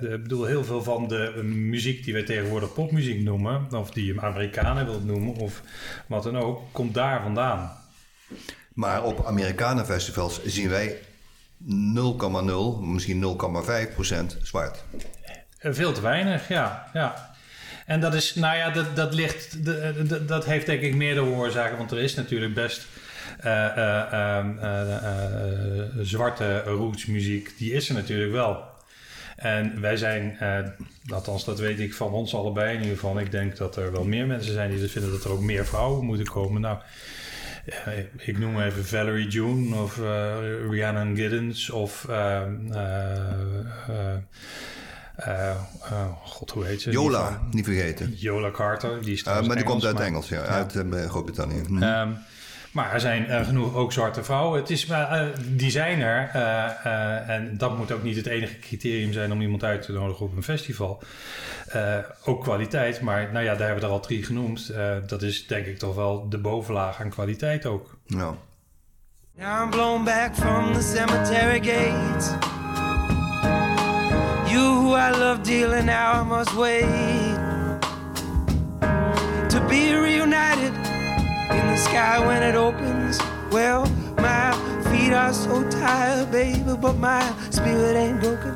[0.00, 4.14] de- ik bedoel, heel veel van de muziek die wij tegenwoordig popmuziek noemen, of die
[4.14, 5.62] je Amerikanen wilt noemen, of
[6.06, 7.78] wat dan ook, komt daar vandaan.
[8.74, 10.98] Maar op Americana festivals zien wij
[11.64, 13.22] 0,0, misschien
[13.88, 14.84] 0,5 procent zwart.
[15.58, 16.90] Eh, Veel te weinig, ja.
[16.92, 17.34] ja.
[17.86, 21.78] En dat is, nou ja, dat, dat ligt, de- dat heeft denk ik meerdere oorzaken,
[21.78, 22.86] want er is natuurlijk best
[23.40, 28.68] eh, eh, ehm, eh, eh, zwarte rootsmuziek, die is er natuurlijk wel.
[29.36, 30.38] En wij zijn,
[31.12, 34.04] althans dat weet ik van ons allebei in ieder geval, ik denk dat er wel
[34.04, 36.60] meer mensen zijn die dus vinden dat er ook meer vrouwen moeten komen.
[36.60, 36.78] Nou,
[38.16, 40.36] ik noem even Valerie June of eh,
[40.70, 44.16] Rhiannon Giddens of eh, eh,
[45.16, 45.50] eh,
[45.90, 46.92] eh, god, hoe heet ze?
[46.92, 48.14] Van- niet vergeten.
[48.16, 51.60] Yola Carter, die is Uh, maar die komt uit maar- Engels, ja, uit eh, Groot-Brittannië.
[51.66, 51.82] Hm.
[51.82, 52.08] Ehm,
[52.72, 54.60] Maar er zijn eh, genoeg ook zwarte vrouwen.
[54.60, 56.30] Het is, maar eh, die zijn er.
[56.32, 59.92] eh, eh, en dat moet ook niet het enige criterium zijn om iemand uit te
[59.92, 61.02] nodigen op een festival.
[61.68, 64.68] Eh, ook kwaliteit, maar nou ja, daar hebben we er al drie genoemd.
[64.68, 67.96] Eh, dat is denk ik toch wel de bovenlaag aan kwaliteit ook.
[68.06, 68.34] Ja.
[69.34, 72.30] Now I'm blown back from the cemetery gates.
[74.52, 77.38] You who I love dearly now I must wait
[79.48, 80.69] to be reunited
[81.50, 83.18] in the sky when it opens.
[83.50, 83.84] Well,
[84.16, 84.52] my
[84.90, 88.52] feet are so tired, baby, but my spirit ain't broken.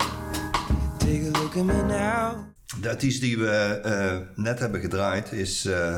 [0.98, 2.36] Take a look at me now.
[2.80, 5.96] De artiest die we eh, net hebben gedraaid is eh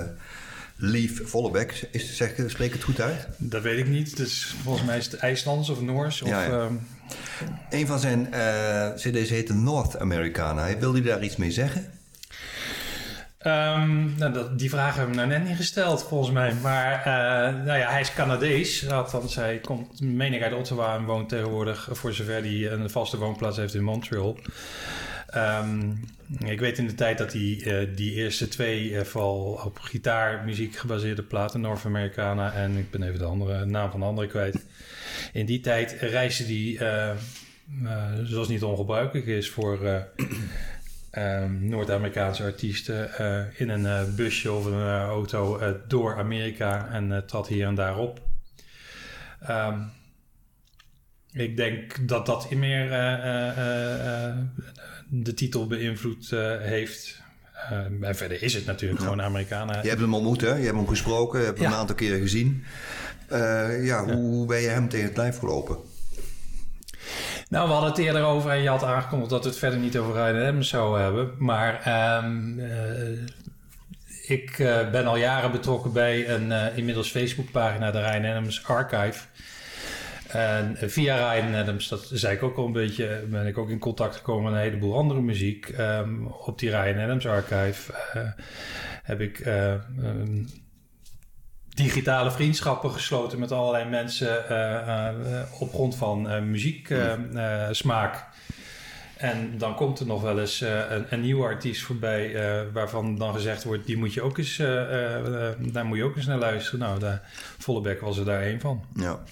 [0.78, 1.88] Lief Vollebek.
[1.90, 3.28] Is, zeg, spreek ik het goed uit?
[3.37, 4.16] Dat weet ik niet.
[4.16, 6.22] Dus volgens mij is het IJslands of Noors.
[6.22, 6.50] Of, Ja, ja.
[6.50, 6.74] ehm,
[7.70, 10.78] Een van zijn eh, cd's heette North Americana.
[10.78, 11.90] Wil hij daar iets mee zeggen?
[13.46, 16.54] Ehm, nou, dat, die vragen hebben we nou net niet gesteld, volgens mij.
[16.54, 18.90] Maar eh, nou ja, hij is Canadees.
[18.90, 23.18] Althans, hij komt, meen ik, uit Ottawa en woont tegenwoordig, voor zover hij een vaste
[23.18, 24.38] woonplaats heeft in Montreal.
[25.26, 25.90] Ehm,
[26.44, 30.76] ik weet in de tijd dat hij eh, die eerste twee, eh, vooral op gitaarmuziek
[30.76, 34.66] gebaseerde platen, North Americana en ik ben even de andere naam van de andere kwijt.
[35.32, 37.14] In die tijd reisde hij,
[38.24, 39.78] zoals niet ongebruikelijk is voor
[41.16, 46.88] eh, ehm, Noord-Amerikaanse artiesten eh, in een eh, busje of een eh, auto door Amerika
[46.92, 48.20] en trad hier en daar op.
[49.40, 49.81] Ehm,
[51.33, 52.88] ik denk dat dat meer
[55.09, 57.22] de titel beïnvloed heeft.
[57.70, 59.83] Ehm, en verder is het natuurlijk gewoon Amerikanen.
[59.83, 60.55] Je hebt hem ontmoet, hè?
[60.55, 61.38] Je hebt hem gesproken.
[61.38, 61.72] Je hebt hem Ja.
[61.72, 62.64] een aantal keren gezien.
[63.83, 65.76] Ja, Hoe, hoe ben je hem tegen het lijf gelopen?
[67.48, 69.98] Nou, we hadden het eerder over en je had aangekondigd dat we het verder niet
[69.98, 71.35] over Ryan Adams zouden hebben.
[71.38, 73.18] Maar ehm, eh,
[74.26, 79.24] ik eh, ben al jaren betrokken bij een eh, inmiddels Facebookpagina, de Ryan Adams Archive.
[80.26, 83.78] En via Ryan Adams, dat zei ik ook al een beetje, ben ik ook in
[83.78, 85.68] contact gekomen met een heleboel andere muziek.
[85.68, 87.92] Ehm, op die Ryan Adams Archive
[89.06, 90.44] heb ik eh, ehm,
[91.76, 95.14] digitale vriendschappen gesloten met allerlei mensen eh, eh,
[95.60, 98.24] op grond van eh muzieksmaak.
[99.16, 102.34] en dan komt er nog wel eens een, een nieuwe artiest voorbij
[102.72, 106.38] waarvan dan gezegd wordt, die moet je ook eens, daar moet je ook eens naar
[106.38, 106.80] luisteren.
[106.80, 107.18] Nou, de
[107.58, 108.84] Vollebek was er daar één van.
[108.94, 109.22] Ja.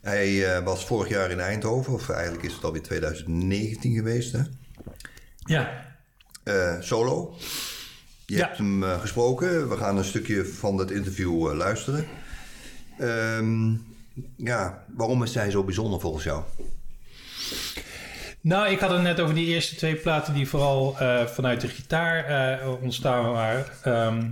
[0.00, 4.40] Hij was vorig jaar in Eindhoven, of eigenlijk is het alweer 2019 geweest, hè?
[5.44, 5.94] Ja,
[6.80, 7.36] solo.
[8.32, 8.44] Je Ja.
[8.46, 9.68] hebt hem eh, gesproken.
[9.68, 12.06] We gaan een stukje van dat interview eh, luisteren.
[12.98, 13.70] Ehm,
[14.36, 16.42] ja, waarom is hij zo bijzonder volgens jou?
[18.40, 21.68] Nou, ik had het net over die eerste twee platen die vooral eh, vanuit de
[21.68, 23.64] gitaar ontstaan waren.
[23.82, 24.22] Ehm,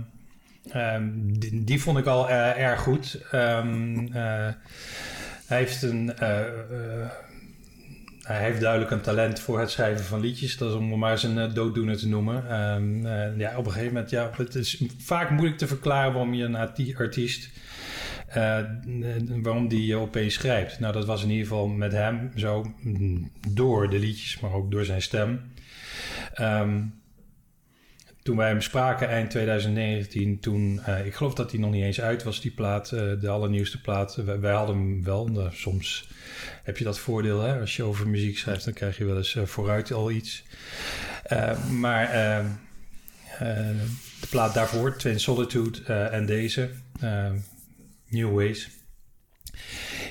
[0.69, 3.19] ehm, die, die vond ik al erg goed.
[3.29, 4.55] Hij
[5.47, 6.13] heeft een.
[8.31, 10.57] Hij heeft duidelijk een talent voor het schrijven van liedjes.
[10.57, 12.49] Dat is om maar een eh, dooddoener te noemen.
[12.49, 16.33] Ehm, eh, ja, op een gegeven moment, ja, het is vaak moeilijk te verklaren waarom
[16.33, 17.49] je een arti- artiest
[18.31, 18.59] eh,
[19.41, 20.79] waarom die eh, opeens schrijft.
[20.79, 24.71] Nou, dat was in ieder geval met hem zo mm, door de liedjes, maar ook
[24.71, 25.41] door zijn stem.
[26.33, 26.81] Ehm,
[28.23, 32.01] toen wij hem spraken eind 2019, toen, eh, ik geloof dat hij nog niet eens
[32.01, 34.15] uit was, die plaat, eh, de allernieuwste plaat.
[34.15, 36.09] Wij, hadden hem wel, nou, soms
[36.63, 37.59] heb je dat voordeel, hè?
[37.59, 40.43] als je over muziek schrijft, dan krijg je wel eens eh, vooruit al iets.
[41.71, 42.45] Maar eh, eh,
[44.19, 46.69] de plaat daarvoor, Twin Solitude en deze,
[48.07, 48.69] New Ways.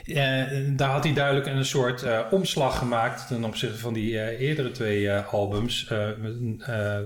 [0.05, 0.45] Eh,
[0.77, 4.71] daar had hij duidelijk een soort eh, omslag gemaakt ten opzichte van die eh, eerdere
[4.71, 5.93] twee albums.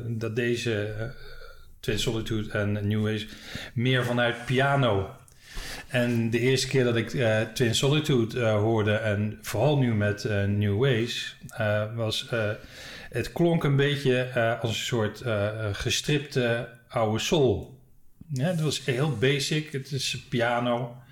[0.07, 0.95] dat deze
[1.81, 3.27] Twin Solitude en New Ways
[3.75, 5.11] meer vanuit piano.
[5.89, 7.09] En de eerste keer dat ik
[7.55, 11.37] Twin Solitude hoorde, en vooral nu met New Ways,
[11.95, 12.31] was
[13.11, 14.29] het klonk een beetje
[14.61, 15.23] als een soort
[15.73, 17.79] gestripte oude soul.
[18.33, 19.73] Ja, het was heel basic.
[19.73, 21.04] Het is piano.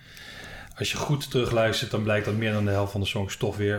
[0.76, 3.56] Als je goed terugluistert, dan blijkt dat meer dan de helft van de songs toch
[3.56, 3.78] weer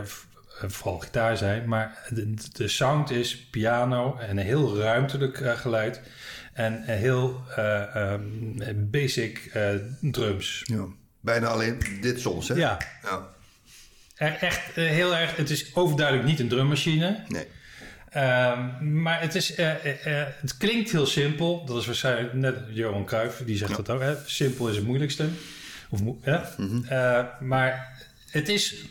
[0.61, 1.67] eh, vooral gitaar zijn.
[1.67, 6.01] Maar de, de sound is piano en een heel ruimtelijk eh, geluid.
[6.53, 8.21] En een heel eh, ehm,
[8.75, 9.51] basic
[10.01, 10.61] drums.
[10.65, 10.85] Ja.
[11.19, 12.55] Bijna alleen dit soms, hè?
[12.55, 13.27] Ja, Ja.
[14.15, 15.35] er- echt heel erg.
[15.35, 17.23] Het is overduidelijk niet een drummachine.
[17.27, 17.47] Nee.
[18.09, 19.55] Ehm, maar het, is,
[20.41, 21.65] het klinkt heel simpel.
[21.65, 24.01] Dat is waarschijnlijk net Johan Cruijff, die zegt dat ook.
[24.01, 24.15] Hè?
[24.25, 25.27] Simpel is het moeilijkste.
[25.93, 26.37] Of, hè?
[26.87, 28.85] Eh, maar het is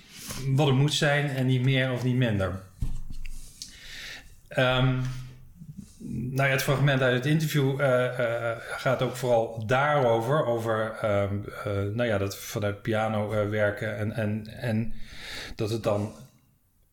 [0.47, 2.61] wat het moet zijn en niet meer of niet minder.
[4.49, 4.99] Ehm,
[6.09, 10.47] nou ja, het fragment uit het interview eh, eh, gaat ook vooral daarover.
[10.47, 11.35] Over ehm,
[11.65, 14.95] eh, nou ja, dat vanuit piano werken en, en, en
[15.57, 16.15] dat het dan,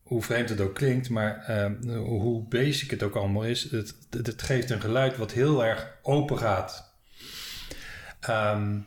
[0.04, 4.41] hoe vreemd het ook klinkt, maar ehm, hoe basic het ook allemaal is, het, het,
[4.41, 6.93] geeft een geluid wat heel erg open gaat.
[8.19, 8.78] Ehm,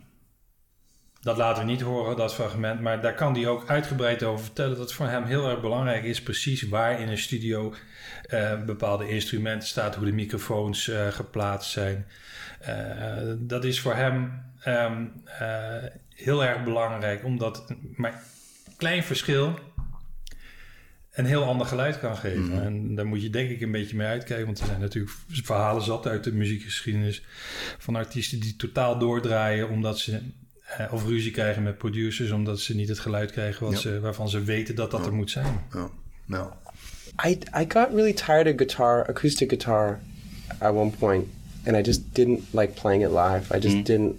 [1.23, 2.81] dat laten we niet horen, dat fragment.
[2.81, 4.71] Maar daar kan hij ook uitgebreid over vertellen.
[4.71, 7.75] Dat het voor hem heel erg belangrijk is, precies waar in een studio
[8.23, 12.07] eh, bepaalde instrumenten staat, hoe de microfoons eh, geplaatst zijn.
[12.61, 18.13] Eh, dat is voor hem ehm, eh, heel erg belangrijk, omdat maar
[18.67, 19.59] een klein verschil
[21.13, 22.63] een heel ander geluid kan geven.
[22.63, 25.83] En daar moet je denk ik een beetje mee uitkijken, want er zijn natuurlijk verhalen
[25.83, 27.23] zat uit de muziekgeschiedenis
[27.79, 30.21] van artiesten die totaal doordraaien omdat ze
[30.79, 33.79] eh, of ruzie krijgen met producers omdat ze niet het geluid krijgen wat Ja.
[33.79, 35.61] ze, waarvan ze weten dat dat er moet zijn.
[35.73, 35.89] Ja.
[36.27, 36.51] Nou,
[37.27, 37.31] I
[37.61, 39.99] I got really tired of guitar, acoustic guitar,
[40.59, 41.27] at one point,
[41.67, 43.57] and I just didn't like playing it live.
[43.57, 44.17] I just didn't,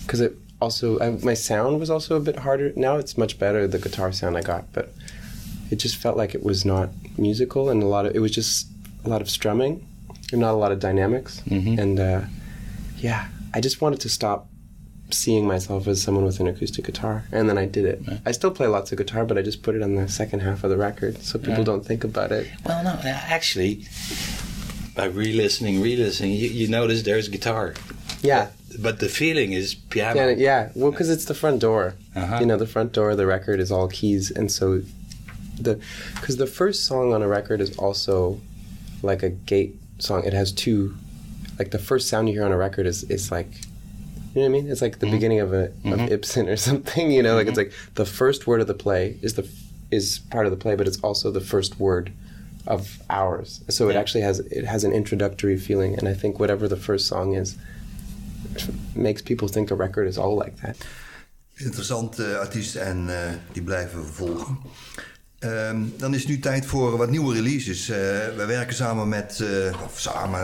[0.00, 2.72] because it also I, my sound was also a bit harder.
[2.76, 4.86] Now it's much better the guitar sound I got, but
[5.70, 8.66] it just felt like it was not musical, and a lot of it was just
[9.04, 9.80] a lot of strumming,
[10.32, 11.42] and not a lot of dynamics.
[11.50, 12.20] And uh,
[13.02, 14.46] yeah, I just wanted to stop
[15.10, 18.02] seeing myself as someone with an acoustic guitar, and then I did it.
[18.26, 20.64] I still play lots of guitar, but I just put it on the second half
[20.64, 22.48] of the record so people don't think about it.
[22.64, 23.86] Well, no, actually,
[24.96, 27.74] by re-listening, re-listening, you, you notice there's guitar,
[28.22, 28.48] Yeah,
[28.80, 30.28] but the feeling is piano.
[30.30, 30.68] yeah, yeah.
[30.74, 31.94] Well, because it's the front door.
[32.16, 32.38] Uh-huh.
[32.40, 34.82] You know, the front door of the record is all keys, and so
[35.60, 35.80] the
[36.16, 38.40] because the first song on a record is also
[39.02, 40.24] like a gate song.
[40.24, 40.96] It has two,
[41.58, 43.48] like the first sound you hear on a record is is like.
[44.34, 44.70] You know what I mean?
[44.70, 47.10] It's like the beginning of a of Ibsen or something.
[47.10, 49.48] You know, like it's like the first word of the play is the
[49.90, 52.12] is part of the play, but it's also the first word
[52.66, 53.62] of ours.
[53.68, 57.06] So it actually has it has an introductory feeling, and I think whatever the first
[57.06, 57.56] song is
[58.94, 60.76] makes people think a record is all like that.
[61.56, 64.58] interessant eh, artiest en eh, die blijven volgen.
[65.44, 67.88] Ehm, dan is het nu tijd voor wat nieuwe releases.
[67.88, 67.96] Eh,
[68.36, 70.40] we werken samen met, eh, of samen,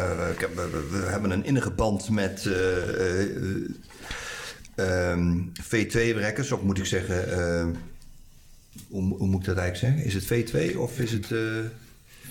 [0.90, 3.26] we, hebben een innige band met eh, eh,
[4.74, 7.66] ehm, V2 Records, of moet ik zeggen, eh,
[8.88, 10.04] hoe, hoe moet ik dat eigenlijk zeggen?
[10.04, 10.24] Is het
[10.72, 11.30] V2 of is het...
[11.32, 11.38] eh,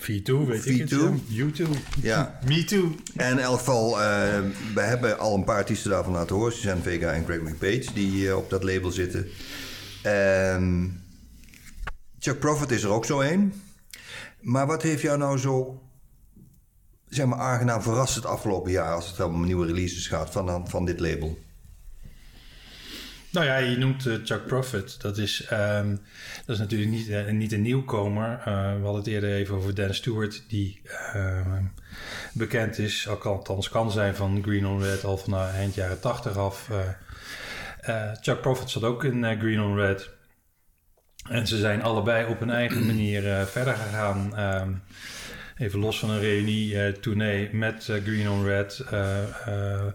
[0.00, 0.94] V2, weet ik het.
[0.94, 0.96] V2?
[1.28, 1.46] ja.
[1.46, 1.62] U2.
[2.02, 2.94] ja, Me too.
[3.16, 3.96] En in elk geval,
[4.74, 6.52] we hebben al een paar artiesten daarvan laten horen.
[6.52, 9.26] Suzanne Vega en Greg McPage, die op dat label zitten.
[10.02, 10.84] Ehm,
[12.20, 13.62] Chuck Prophet is er ook zo een.
[14.40, 15.82] Maar wat heeft jou nou zo,
[17.08, 18.94] zeg maar, aangenaam verrast het afgelopen jaar...
[18.94, 21.38] als het om nieuwe releases gaat van, van dit label?
[23.32, 25.00] Nou ja, je noemt eh, Chuck Prophet.
[25.00, 25.96] Dat is, ehm,
[26.46, 28.38] dat is natuurlijk niet, eh, niet een nieuwkomer.
[28.38, 30.80] Eh, we hadden het eerder even over Dan Stewart, die
[31.12, 31.64] ehm,
[32.32, 36.36] bekend is, althans kan zijn van Green on Red al van eh, eind jaren 80
[36.36, 36.70] af.
[38.20, 40.10] Chuck Prophet zat ook in Green on Red.
[41.28, 44.36] En ze zijn allebei op hun eigen manier eh, verder gegaan.
[44.36, 44.72] Ehm,
[45.56, 48.78] even los van een reunie-tournee met eh, Green on Red.
[48.90, 49.86] eh, eh,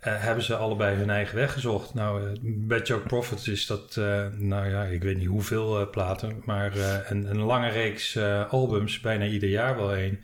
[0.00, 1.94] eh, hebben ze allebei hun eigen weg gezocht.
[1.94, 5.90] Nou, eh, bij Chuck Prophet is dat, eh, nou ja, ik weet niet hoeveel eh,
[5.90, 10.20] platen, maar eh, een, een lange reeks eh, albums, bijna ieder jaar wel één.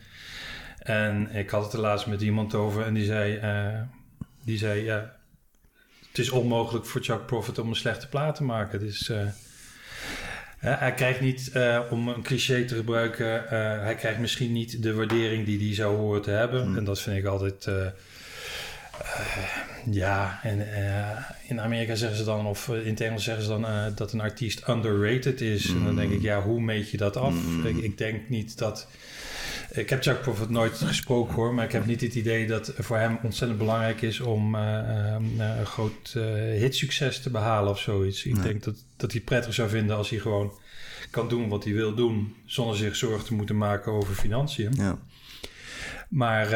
[0.79, 3.81] En ik had het er laatst met iemand over en die zei, eh,
[4.45, 5.17] die zei ja,
[6.09, 8.81] het is onmogelijk voor Chuck Prophet om een slechte plaat te maken.
[8.81, 9.13] Het is...
[10.65, 14.95] hij krijgt niet, eh, om een cliché te gebruiken, eh, hij krijgt misschien niet de
[14.95, 16.77] waardering die hij zou horen te hebben.
[16.77, 17.87] En dat vind ik altijd, eh,
[19.91, 20.67] ja, en
[21.49, 24.69] in Amerika zeggen ze dan, of in het Engels zeggen ze dan dat een artiest
[24.69, 25.69] underrated is.
[25.69, 27.35] En dan denk ik, ja, hoe meet je dat af?
[27.65, 28.89] Ik, ik denk niet dat.
[29.75, 32.97] Ik heb Chuck Prophet nooit gesproken hoor, maar ik heb niet het idee dat voor
[32.97, 35.23] hem ontzettend belangrijk is om eh, eh,
[35.59, 38.25] een groot eh, hitsucces te behalen of zoiets.
[38.25, 40.53] Ik denk dat, dat hij het prettig zou vinden als hij gewoon
[41.11, 44.73] kan doen wat hij wil doen, zonder zich zorgen te moeten maken over financiën.
[44.77, 44.99] Ja.
[46.09, 46.47] Maar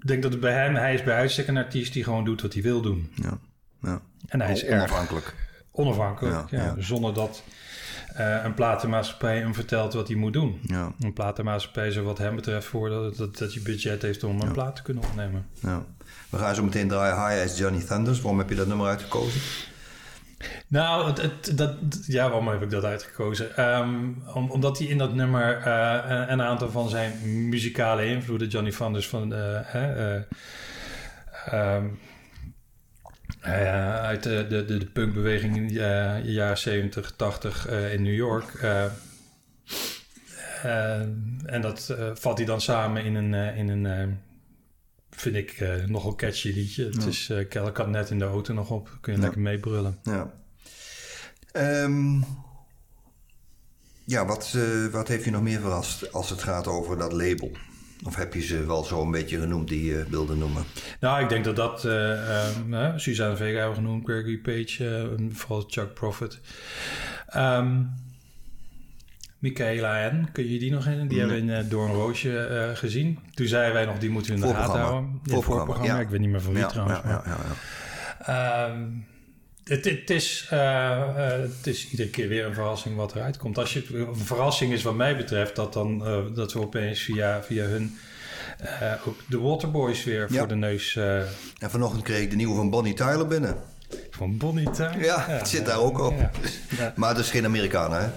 [0.00, 2.42] ik denk dat het bij hem, hij is bij uitstek een artiest die gewoon doet
[2.42, 3.10] wat hij wil doen.
[3.14, 3.38] Ja.
[3.82, 4.02] ja.
[4.28, 5.34] En hij is erg Onafhankelijk.
[5.70, 6.50] onafhankelijk.
[6.50, 6.74] Ja.
[6.78, 7.42] Zonder dat
[8.14, 10.60] eh, een platenmaatschappij hem vertelt wat hij moet doen.
[10.62, 10.92] Ja.
[11.00, 14.52] Een platenmaatschappij zou wat hem betreft voor dat, dat, dat je budget heeft om een
[14.52, 15.46] plaat te kunnen opnemen.
[15.60, 15.84] ja.
[16.30, 18.20] We gaan zo meteen draaien High as Johnny Thunders.
[18.20, 19.40] Waarom heb je dat nummer uitgekozen?
[20.66, 21.74] Nou, het, het- dat,
[22.06, 23.56] ja, waarom heb ik dat uitgekozen?
[23.56, 23.88] Ehm,
[24.34, 27.12] om, omdat hij in dat nummer eh, een, een aantal van zijn
[27.48, 30.16] muzikale invloeden, Johnny Thunders van eh, hè,
[33.40, 38.02] eh, uit de, de, de, de punkbeweging in de eh, jaren 70, 80 eh, in
[38.02, 38.54] New York.
[41.44, 44.18] en dat vat hij dan samen in een, in een
[45.10, 46.84] vind ik, nogal catchy liedje.
[46.84, 48.98] Het is, ik had net in de auto nog op.
[49.00, 49.24] Kun je Ja.
[49.24, 49.98] lekker meebrullen.
[50.02, 50.32] Ja.
[51.52, 52.20] Ehm,
[54.04, 54.56] ja, wat,
[54.90, 57.50] wat heeft je nog meer verrast als het gaat over dat label?
[58.04, 60.62] Of heb je ze wel zo een beetje genoemd die je wilde noemen?
[61.00, 61.84] Nou, ik denk dat dat...
[61.84, 64.88] eh ehm, eh, Suzanne Vega hebben we genoemd, Gregory Page,
[65.18, 66.40] eh, vooral Chuck Prophet.
[67.28, 67.82] Ehm
[69.38, 71.08] Michaela N, kun je die nog in?
[71.08, 73.18] Die hebben we in uh, Doorn Roosje eh, gezien.
[73.34, 75.20] Toen zeiden wij nog, die moeten we in de gaten houden.
[75.24, 76.00] Ja, Voorprogramma, ja.
[76.00, 77.02] Ik weet niet meer van wie Ja, trouwens.
[77.02, 78.66] maar- ja.
[78.66, 78.82] Ehm,
[79.70, 83.58] het, het, is, eh, eh, het is iedere keer weer een verrassing wat eruit komt.
[83.58, 87.42] Als je, een verrassing is wat mij betreft dat, dan, eh, dat we opeens via,
[87.42, 87.98] via hun
[89.06, 90.38] ook de Waterboys weer Ja.
[90.38, 93.56] voor de neus En vanochtend kreeg ik de nieuwe van Bonnie Tyler binnen.
[94.10, 95.04] van Bonnie Tyler.
[95.04, 96.14] Ja, het zit daar ook op.
[96.18, 96.30] Ja.
[96.78, 96.92] Ja.
[96.96, 98.08] Maar dat is geen Amerikaan, hè?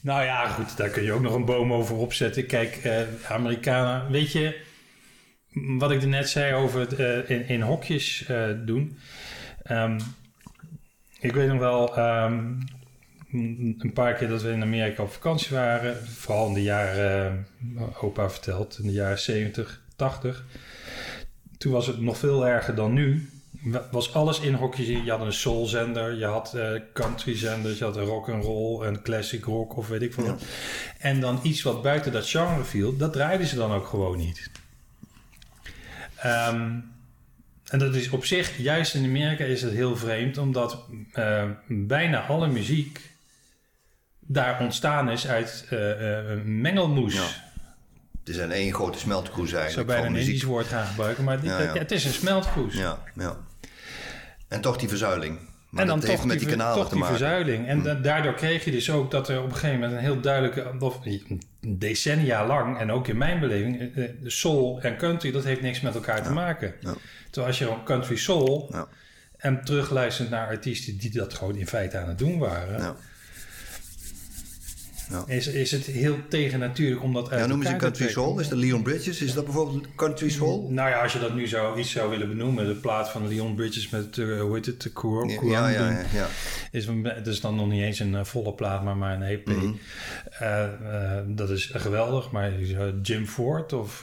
[0.00, 2.46] Nou ja, goed, daar kun je ook nog een boom over opzetten.
[2.46, 2.80] Kijk,
[3.28, 4.60] Amerikanen, weet je,
[5.52, 8.24] wat ik er net zei over het in, in hokjes
[8.64, 8.98] doen.
[9.62, 10.00] Ehm,
[11.20, 12.52] ik weet nog wel ehm,
[13.32, 16.06] een paar keer dat we in Amerika op vakantie waren.
[16.08, 17.46] Vooral in de jaren,
[17.76, 20.44] eh, opa vertelt, in de jaren 70, 80.
[21.58, 23.28] Toen was het nog veel erger dan nu.
[23.62, 24.86] Wa- Was alles in hokjes.
[24.86, 29.44] Je had een soulzender, je had eh countryzenders, je had rock and roll, een classic
[29.44, 30.42] rock of weet ik veel wat.
[30.98, 34.50] En dan iets wat buiten dat genre viel, dat draaiden ze dan ook gewoon niet.
[36.16, 36.78] Ehm,
[37.70, 42.26] en dat is op zich, juist in Amerika is het heel vreemd, omdat eh, bijna
[42.26, 43.00] alle muziek
[44.20, 45.78] daar ontstaan is uit eh,
[46.44, 47.14] mengelmoes.
[47.14, 47.26] Ja.
[48.18, 49.88] Het is een één grote smeltkroes Ik zou eigenlijk.
[49.88, 50.16] bijna een.
[50.26, 51.72] Indisch woord gaan gebruiken, maar Ja, ja.
[51.72, 52.74] Het, is een smeltkroes.
[52.74, 53.36] Ja, ja.
[54.48, 55.38] En toch die verzuiling.
[55.70, 57.16] Maar en dan toch met die, die kanalen toch te die maken.
[57.16, 57.66] verzuiling.
[57.68, 60.20] En da- daardoor kreeg je dus ook dat er op een gegeven moment een heel
[60.20, 60.98] duidelijke, of
[61.66, 65.80] decennia lang, en ook in mijn beleving, eh, eh, soul en country, dat heeft niks
[65.80, 66.74] met elkaar te maken.
[66.80, 66.94] ja.
[67.24, 68.88] Terwijl als je gewoon country soul Ja.
[69.36, 72.96] en terugluistert naar artiesten die dat gewoon in feite aan het doen waren,
[75.10, 75.24] Ja.
[75.26, 78.38] Is, is het heel tegennatuurlijk om dat uit Ja, noemen ze country soul?
[78.40, 79.22] Is dat Leon Bridges?
[79.22, 80.68] Is dat bijvoorbeeld country soul?
[80.70, 83.54] Nou ja, als je dat nu zo iets zou willen benoemen, de plaat van Leon
[83.54, 86.26] Bridges met, eh, hoe heet het, de Cour- Ja, ja, ja, ja.
[86.70, 86.88] is
[87.24, 89.46] is dan nog niet eens een eh, volle plaat, maar maar een EP.
[89.46, 89.72] Mhm.
[90.30, 90.68] Eh,
[91.26, 92.52] dat is geweldig, maar
[93.02, 94.02] Jim Ford of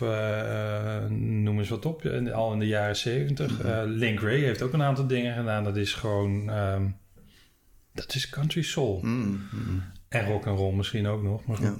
[1.10, 3.64] noem eens wat op, al in de jaren zeventig.
[3.64, 3.84] Mhm.
[3.86, 5.64] Link Ray heeft ook een aantal dingen gedaan.
[5.64, 6.84] Dat is gewoon, ehm,
[7.94, 9.00] dat is country soul.
[9.04, 9.42] Mm,
[10.10, 11.46] En rock and roll misschien ook nog.
[11.46, 11.78] Maar goed.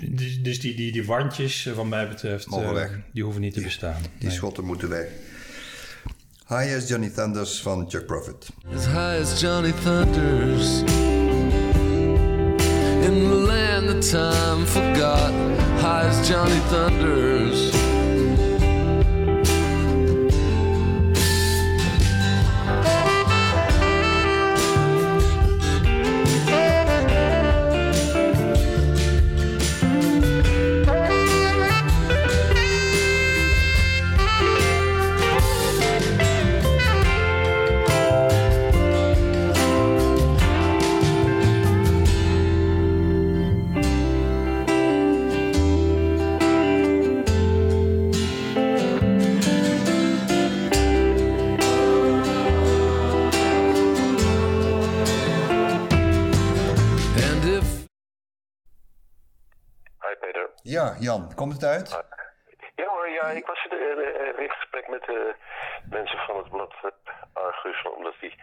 [0.00, 2.90] Dus, dus die, die, die wandjes, eh, wat mij betreft, Mogen eh, weg.
[3.12, 4.02] die hoeven niet te bestaan.
[4.18, 4.36] Die Nee.
[4.36, 5.06] schotten moeten weg.
[6.48, 8.48] Hi as Johnny Thunders van Chuck Prophet.
[8.74, 10.78] as high as Johnny Thunders.
[13.08, 15.30] In the land that time forgot,
[15.80, 17.77] high as Johnny Thunders.
[61.00, 62.04] Jan, komt het uit?
[62.76, 65.34] Ja hoor, ja, ik was eh, eh, in gesprek met de
[65.90, 66.90] mensen van het blad eh,
[67.32, 68.34] Argus, omdat die,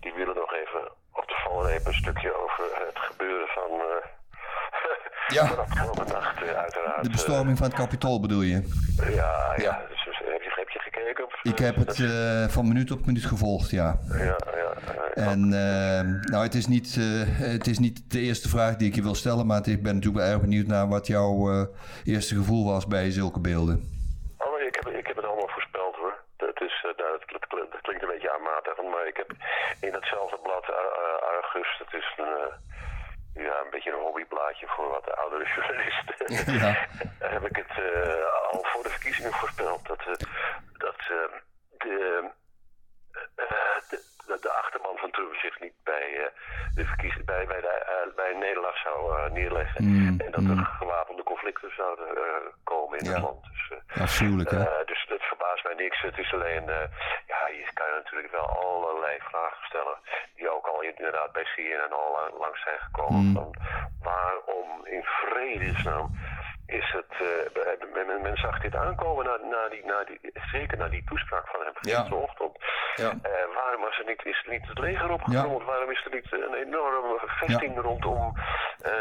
[0.00, 0.82] die willen nog even
[1.12, 4.08] op de valreep een stukje over het gebeuren van, eh
[5.28, 5.46] Ja.
[5.54, 7.02] van afgelopen nacht eh, uiteraard.
[7.02, 8.56] De bestorming van het kapitool bedoel je?
[9.02, 9.62] Eh, ja, ja.
[9.62, 9.80] Ja.
[10.80, 11.24] Gekeken?
[11.24, 13.98] Of, Ik heb het eh, van minuut op minuut gevolgd, ja.
[14.08, 14.74] Ja, ja.
[15.14, 18.94] En eh, nou, het is, niet, eh, het is niet de eerste vraag die ik
[18.94, 21.66] je wil stellen, maar ik ben natuurlijk wel erg benieuwd naar wat jouw eh,
[22.14, 23.76] eerste gevoel was bij zulke beelden.
[24.38, 26.14] Oh, ik heb, ik heb het allemaal voorspeld hoor.
[26.36, 29.30] Dat, is, nou, dat, klinkt, klinkt een beetje aanmatigend, maar ik heb
[29.80, 30.66] in datzelfde blad
[31.34, 32.32] Argus, dat is een,
[33.34, 36.52] ja, een beetje een hobbyblaadje voor wat oudere journalisten.
[36.52, 36.86] Ja.
[37.18, 39.86] heb ik het eh, al voor de verkiezingen voorspeld.
[39.86, 40.14] Dat, eh,
[40.78, 41.38] dat eh,
[41.78, 42.30] de,
[43.36, 43.44] eh,
[43.88, 44.03] de,
[44.34, 46.30] de, de achterban van Trump zich niet bij, eh,
[46.74, 49.84] de verkiezing, bij, bij, de, eh, bij een nederlaag zou eh, neerleggen.
[49.84, 52.06] Mm, en dat er gewapende conflicten zouden
[52.64, 53.12] komen in Ja.
[53.12, 53.42] het land.
[53.44, 54.84] Dus, Afschuwelijk, hè?
[54.84, 56.00] dus dat verbaast mij niks.
[56.00, 56.64] Het is alleen,
[57.32, 59.98] ja, je kan je natuurlijk wel allerlei vragen stellen.
[60.36, 63.20] Die ook al inderdaad bij CNN al lang- zijn gekomen.
[63.24, 63.34] Mm.
[63.34, 63.54] Van
[64.02, 66.10] waarom in vredesnaam
[66.66, 67.12] is het...
[67.28, 70.18] eh, men, zag dit aankomen na, na die, na die,
[70.52, 71.98] zeker na die toespraak van hem Ja.
[72.00, 72.56] gisterochtend.
[72.94, 73.10] Ja.
[73.22, 75.64] Eh, waarom was er niet, is er niet het leger opgetrommeld?
[75.64, 78.32] Waarom is er niet een enorme vesting rondom
[78.82, 78.92] eh,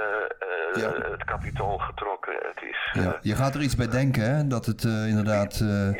[0.82, 0.90] Ja.
[1.12, 2.34] het kapitool getrokken?
[2.34, 2.90] Het is...
[3.04, 4.48] Ja, je gaat er iets bij denken, hè?
[4.48, 5.54] Dat het inderdaad...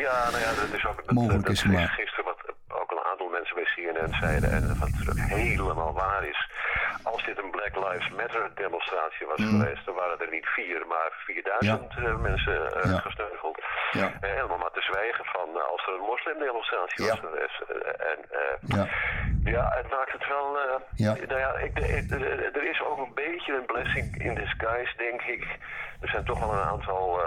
[0.08, 1.90] Ja, nou ja, dat is ook dat, Mogelijk dat is gemaakt.
[1.92, 6.50] Gisteren wat ook een aantal mensen bij CNN zeiden en wat helemaal waar is.
[7.04, 11.10] Als dit een Black Lives Matter demonstratie was geweest, dan waren er niet vier, maar
[11.26, 12.92] 4000 eh, mensen Mm.
[12.92, 12.98] Ja.
[13.00, 13.58] gesneuveld.
[13.92, 14.08] Ja.
[14.22, 17.60] Eh, helemaal maar te zwijgen van als er een moslimdemonstratie was geweest.
[18.12, 18.18] En
[18.76, 18.88] ja.
[19.44, 20.58] ja, het maakt het wel.
[20.96, 21.14] Ja.
[21.28, 25.44] Nou ja, ik, ik- er- is ook een beetje een blessing in disguise, denk ik.
[26.02, 27.22] Er zijn toch wel een aantal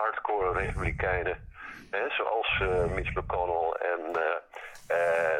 [0.00, 1.50] hardcore republikeinen.
[1.90, 2.62] Hè, zoals
[2.94, 4.00] Mitch McConnell en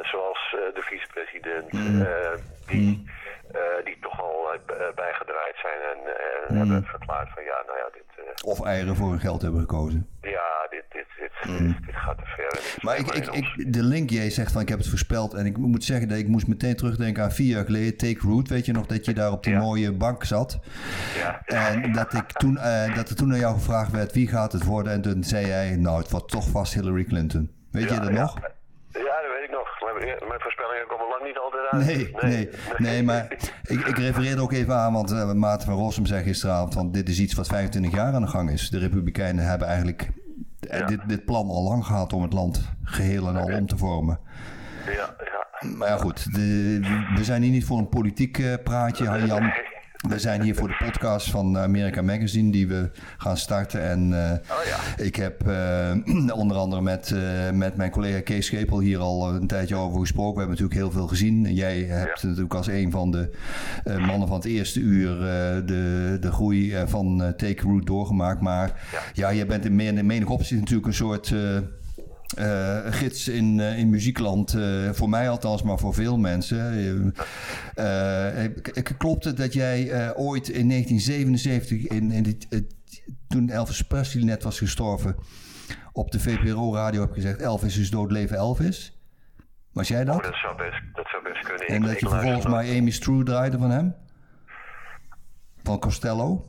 [0.03, 1.72] zoals eh, de vicepresident.
[1.72, 2.03] Mm.
[2.03, 2.30] eh,
[2.66, 3.11] die,
[3.53, 4.59] eh, die toch al eh,
[4.94, 9.11] bijgedraaid zijn en eh, hebben verklaard van ja, nou ja, dit, eh, Of eieren voor
[9.11, 10.07] hun geld hebben gekozen.
[10.20, 12.61] ja, dit, dit, dit, dit, dit gaat te ver.
[12.61, 12.78] Mm.
[12.80, 15.34] Maar ik, ik, de link, jij zegt van ik heb het voorspeld.
[15.34, 17.96] En ik moet zeggen dat ik moest meteen terugdenken aan vier jaar geleden.
[17.96, 19.59] Take Root, weet je nog, dat je daar op die Ja.
[19.61, 20.61] mooie bank zat.
[21.16, 24.53] ja, En dat, ik toen, eh, dat er toen aan jou gevraagd werd wie gaat
[24.53, 24.92] het worden.
[24.92, 27.50] En toen zei jij, nou het wordt toch vast Hillary Clinton.
[27.70, 28.20] Weet je dat ja.
[28.20, 28.38] nog?
[28.93, 29.68] Ja, dat weet ik nog.
[29.99, 31.84] Mijn, mijn voorspellingen komen lang niet altijd uit.
[31.86, 33.26] Nee, nee, nee, maar
[33.62, 37.09] ik, ik refereerde ook even aan, want uh, Maarten van Rossum zei gisteravond van dit
[37.09, 38.70] is iets wat 25 jaar aan de gang is.
[38.70, 40.09] De Republikeinen hebben eigenlijk
[40.68, 40.86] eh, Ja.
[40.86, 44.18] dit, dit plan al lang gehad om het land geheel en al om te vormen.
[44.86, 45.68] Ja, ja.
[45.76, 46.78] Maar ja goed, de,
[47.14, 49.53] we zijn hier niet voor een politiek eh, praatje, Han-Jan.
[50.09, 53.82] We zijn hier voor de podcast van America Magazine die we gaan starten.
[53.82, 55.05] En eh, Oh ja.
[55.05, 55.90] ik heb eh,
[56.40, 60.32] onder andere met, eh, met mijn collega Kees Schepel hier al een tijdje over gesproken.
[60.34, 61.55] We hebben natuurlijk heel veel gezien.
[61.55, 62.26] Jij hebt Ja.
[62.28, 63.30] natuurlijk als een van de
[63.84, 65.18] mannen van het eerste uur
[65.66, 68.40] de, de groei van Take Root doorgemaakt.
[68.40, 71.34] Maar ja, jij bent in, meer, in menig opzicht natuurlijk een soort...
[72.37, 77.14] eh, gids in, eh, in muziekland, eh, voor mij althans, maar voor veel mensen.
[78.99, 82.39] Klopt het dat jij ooit in 1977, in, in
[83.28, 85.16] toen Elvis Presley net was gestorven,
[85.93, 88.97] op de VPRO-radio hebt gezegd: Elvis is dood, leven Elvis?
[89.72, 90.22] Was jij Oh, dat?
[90.22, 91.66] dat zou best, dat zou best kunnen.
[91.66, 93.95] En Ik- dat ik je vervolgens maar Amy True draaide van hem?
[95.62, 96.45] Van Costello?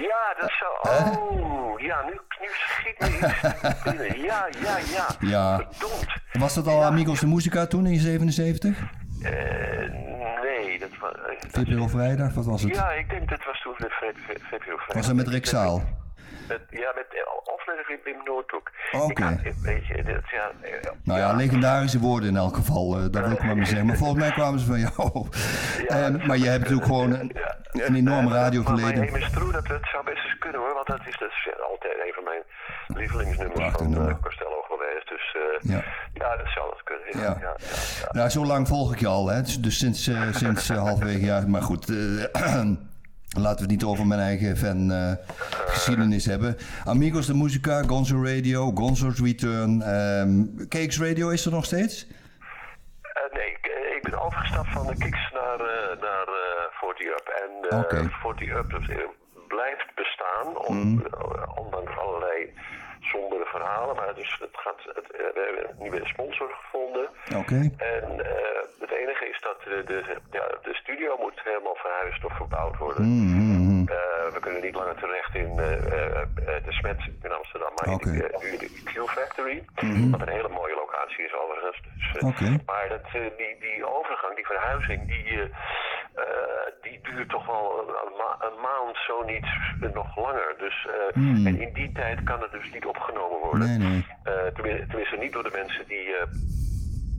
[0.00, 1.00] Ja, dat zou...
[1.10, 4.20] Oh, ja, nu, nu schiet me iets binnen.
[4.20, 5.06] Ja, ja, ja.
[5.20, 5.56] Ja.
[5.56, 6.06] Verdomd.
[6.32, 8.78] Was dat al Amigos de Musica toen in 77?
[9.22, 9.30] Eh,
[10.42, 11.12] nee, dat was...
[11.12, 12.74] eh, VPRO Vrijdag, wat was het?
[12.74, 13.88] Ja, ik denk dat was toen VPRO
[14.76, 14.94] Vrijdag.
[14.94, 15.82] Was dat met Rick Zaal?
[16.48, 18.70] Met- ja, met, eh, of met Wim- Noordbroek.
[18.92, 19.24] Oké.
[19.24, 23.64] Ja, eh, Nou ja, legendarische woorden in elk geval, eh, dat wil ik maar mee
[23.66, 23.86] zeggen.
[23.86, 25.26] Maar volgens mij kwamen ze van jou.
[25.86, 27.32] Ehm, maar je hebt natuurlijk gewoon een,
[27.72, 28.98] een enorm radioverleden.
[29.00, 31.28] Maar, maar Amy True, dat, dat zou best eens kunnen hoor, want dat is, dat
[31.30, 32.42] is altijd een van mijn
[32.86, 34.10] lievelingsnummers Prachtig van nummer.
[34.10, 35.08] eh, Costello geweest.
[35.08, 35.84] Dus eh, Ja.
[36.14, 36.36] ja.
[36.36, 37.22] dat zou dat kunnen.
[37.24, 37.56] Ja, Ja.
[38.10, 39.42] Nou, zo lang volg ik je al, hè?
[39.42, 41.48] Dus- Dus sinds, eh, sinds eh, halverwege jaar.
[41.48, 41.96] Maar goed, eh,
[43.38, 45.12] laten we het niet over mijn eigen fan eh,
[45.66, 46.56] geschiedenis hebben.
[46.84, 49.82] Amigos de Musica, Gonzo Radio, Gonzo's Return.
[49.82, 52.06] ehm Cakes Radio is er nog steeds?
[53.02, 56.27] Eh, nee, ik, eh, ik ben overgestapt van de Kicks naar, eh naar
[56.98, 57.28] eh 40 Up.
[57.28, 58.08] En eh Oké.
[58.10, 58.72] 40 Up
[59.48, 61.06] blijft bestaan, on- Mhm.
[61.06, 62.52] eh, ondanks allerlei
[63.14, 63.96] sombere verhalen.
[63.96, 67.06] Maar dus het gaat, het, we hebben een nieuwe sponsor gevonden.
[67.36, 67.60] Oké.
[67.76, 72.36] En eh, het enige is dat de, de, ja, de studio moet helemaal verhuisd of
[72.36, 73.04] verbouwd worden.
[73.04, 73.88] Mhm.
[73.88, 78.56] Eh, we kunnen niet langer terecht in eh, de Smet in Amsterdam, maar in de,
[78.58, 79.64] de Q Factory.
[80.10, 81.80] Wat een hele mooie locatie is overigens.
[82.12, 82.56] Dus, Oké.
[82.66, 85.50] Maar dat, die, die overgang, die verhuizing, die,
[86.82, 89.46] die duurt toch wel een, een ma- een maand, zo niet
[89.94, 90.54] nog langer.
[90.58, 93.68] Dus, En in die tijd kan het dus niet opgenomen worden.
[93.68, 94.06] Nee, nee.
[94.24, 94.46] Eh,
[94.88, 96.26] tenminste, niet door de mensen die, eh,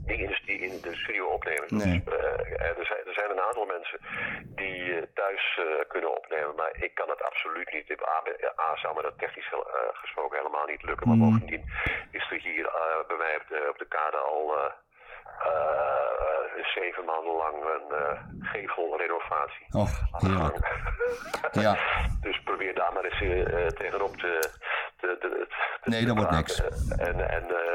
[0.08, 1.66] die, in, de, die in de studio opnemen.
[1.68, 2.02] Nee.
[2.04, 3.98] Dus, eh, er, zijn, er zijn een aantal mensen
[4.60, 4.78] die
[5.14, 5.44] thuis
[5.88, 7.86] kunnen opnemen, maar ik kan het absoluut niet.
[7.90, 8.18] A,
[8.68, 9.52] A zou me dat technisch
[9.92, 11.08] gesproken helemaal niet lukken.
[11.08, 11.64] Maar bovendien
[12.10, 12.66] is er hier
[13.08, 14.44] bij mij op de, op de kade al
[16.74, 19.66] zeven maanden lang een eh, gevelrenovatie.
[19.70, 20.66] Och, heerlijk.
[21.52, 21.76] Ja.
[22.26, 24.50] Dus probeer daar maar eens eh, tegenop te,
[25.00, 25.46] te, te,
[25.80, 26.60] te- Nee, dat wordt niks.
[26.98, 27.74] En, en eh,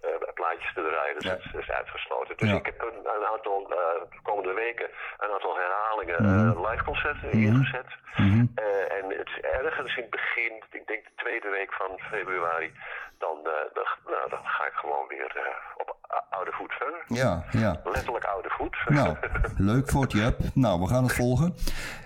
[0.00, 1.30] eh, plaatjes te draaien, dus Ja.
[1.30, 2.36] dat, is- dat is uitgesloten.
[2.36, 2.56] Dus Ja.
[2.56, 4.88] ik heb een, een aantal, eh, de komende weken,
[5.18, 6.50] een aantal herhalingen Mhm.
[6.58, 7.90] eh, live concerten ingezet.
[8.16, 8.44] Mhm.
[8.54, 12.72] Eh, en het is ergens in het begin, ik denk de tweede week van februari,
[13.18, 15.96] dan, eh, dan, nou, dan ga ik gewoon weer eh, op
[16.30, 16.72] oude voet.
[16.78, 17.14] Hè?
[17.14, 17.80] Ja, ja.
[17.84, 18.76] Letterlijk oude voet.
[18.96, 19.16] Nou,
[19.56, 20.38] leuk voor het Jup.
[20.54, 21.54] Nou, we gaan het volgen.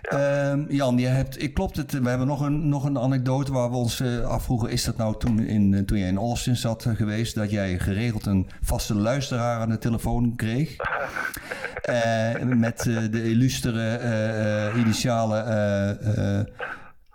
[0.03, 3.71] Ehm, Jan, je hebt, ik klopt het, we hebben nog een, nog een anekdote waar
[3.71, 4.71] we ons eh, afvroegen.
[4.71, 8.27] Is dat nou toen, in, toen jij in Austin zat eh, geweest, dat jij geregeld
[8.27, 10.77] een vaste luisteraar aan de telefoon kreeg?
[11.81, 16.55] Eh, met de illustere initialen, eh,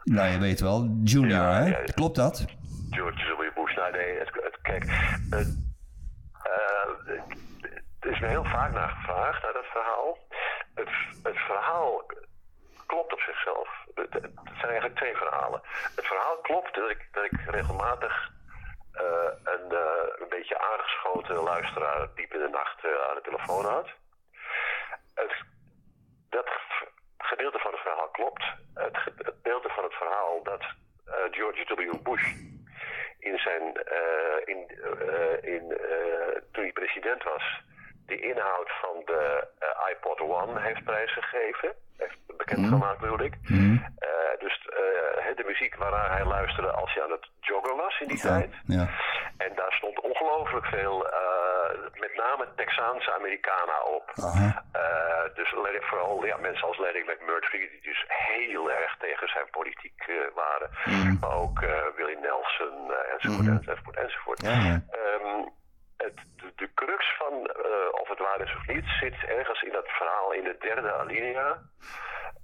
[0.03, 1.65] nou je weet wel, Junior, Ja, hè?
[1.65, 1.77] ja.
[1.93, 2.45] Klopt dat?
[2.89, 3.55] George W.
[3.61, 3.75] Bush.
[3.75, 4.85] Nou, nee, het, het- kijk,
[7.99, 10.17] het, is me heel vaak naar gevraagd, naar dat verhaal.
[10.75, 10.89] Het,
[11.37, 12.05] verhaal
[12.85, 13.69] klopt op zichzelf.
[13.95, 14.11] Het,
[14.43, 15.61] zijn eigenlijk twee verhalen.
[15.95, 18.31] Het verhaal klopt dat ik, dat ik regelmatig
[18.91, 23.65] eh, een, eh, een beetje aangeschoten luisteraar diep in de nacht eh, aan de telefoon
[23.65, 23.89] had.
[25.13, 25.33] Het,
[26.29, 26.49] dat
[27.17, 28.43] gedeelte van het verhaal klopt.
[28.73, 30.63] Het, ge- het gedeelte van het verhaal dat
[31.31, 32.03] George W.
[32.03, 32.33] Bush
[33.25, 34.61] in zijn, eh, in,
[35.09, 37.61] eh, in, eh, toen hij president was,
[38.05, 41.73] de inhoud van de eh, iPod One heeft prijsgegeven.
[41.97, 43.33] Heeft bekendgemaakt bedoel ik.
[43.43, 48.07] Eh, dus eh, de muziek waarnaar hij luisterde als hij aan het joggen was in
[48.07, 48.53] die tijd.
[48.65, 48.89] Ja.
[49.37, 50.97] En daar stond ongelooflijk veel,
[51.93, 54.13] met name Texaanse Americana op.
[55.33, 55.53] Dus
[55.89, 60.69] vooral ja, mensen als Larry McMurtry, die dus heel erg tegen zijn politiek waren.
[61.19, 61.59] Maar ook
[61.95, 64.41] Willie Nelson, eh, enzovoort, enzovoort, enzovoort.
[64.41, 64.81] Ja, ja.
[64.89, 65.47] Ehm,
[65.97, 66.19] het,
[66.55, 70.31] de, crux van eh, of het waar is of niet zit ergens in dat verhaal
[70.31, 71.61] in de derde alinea.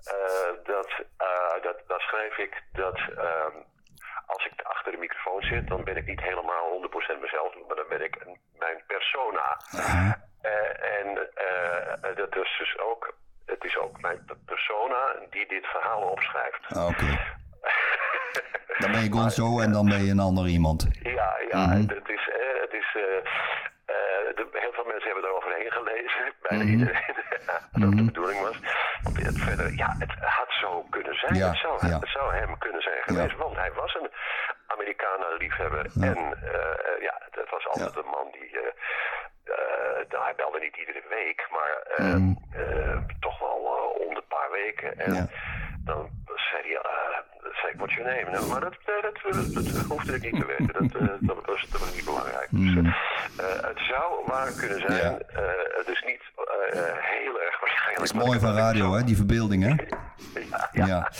[0.03, 3.55] Eh, dat, eh, dat, daar schrijf ik dat ehm,
[4.25, 7.87] als ik achter de microfoon zit, dan ben ik niet helemaal 100% mezelf, maar dan
[7.89, 9.57] ben ik een, mijn persona.
[10.97, 11.29] En
[12.15, 13.13] dat is dus ook,
[13.45, 16.65] het is ook mijn persona die dit verhaal opschrijft.
[16.67, 17.05] Ah, Oké.
[18.77, 20.87] Dan ben je Gonzo en dan ben je een ander iemand.
[21.03, 22.29] Ja, ja, het is,
[22.61, 22.95] het is
[24.35, 26.33] de, heel veel mensen hebben eroverheen gelezen.
[26.47, 27.15] Bijna iedereen.
[27.81, 28.57] dat de bedoeling was.
[29.33, 31.35] Verder, ja, het had zo kunnen zijn.
[31.35, 31.99] Ja, het, zou, ja.
[31.99, 33.35] het zou hem kunnen zijn geweest.
[33.37, 34.11] Want hij was een
[34.67, 35.85] Amerikaner-liefhebber.
[36.01, 38.59] En eh, eh, ja, het was altijd een man die...
[38.59, 38.67] eh,
[39.43, 44.23] eh, nou, hij belde niet iedere week, maar eh, eh, toch wel eh, om de
[44.27, 44.99] paar weken.
[44.99, 45.29] En
[45.85, 46.09] dan
[46.51, 47.10] zei hij, eh,
[47.61, 48.29] zei ik, what's your name?
[48.35, 49.15] Nou, maar dat, eh, dat,
[49.53, 50.73] dat, dat hoefde ik niet te weten.
[50.73, 52.47] Dat, eh, dat, was, dat was niet belangrijk.
[52.49, 54.93] Dus, eh, eh, het zou waar kunnen zijn.
[55.01, 55.17] Ja.
[55.19, 57.97] eh, het is niet eh, eh, heel erg waarschijnlijk.
[57.97, 59.73] Dat is mooi van radio, hè, die verbeelding, hè?
[60.49, 60.85] Ja, ja.
[60.85, 61.11] Ja.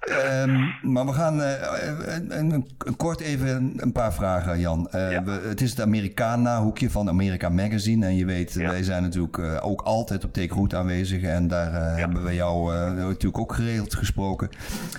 [0.00, 4.88] Ehm, maar we gaan eh, een, een- een- kort even een, paar vragen, Jan.
[4.90, 5.22] Eh, Ja.
[5.24, 8.06] we, het is het Americana-hoekje van America Magazine.
[8.06, 8.68] En je weet, Ja.
[8.70, 11.22] wij zijn natuurlijk eh, ook altijd op Take Route aanwezig.
[11.22, 14.48] En daar hebben we jou natuurlijk ook geregeld gesproken.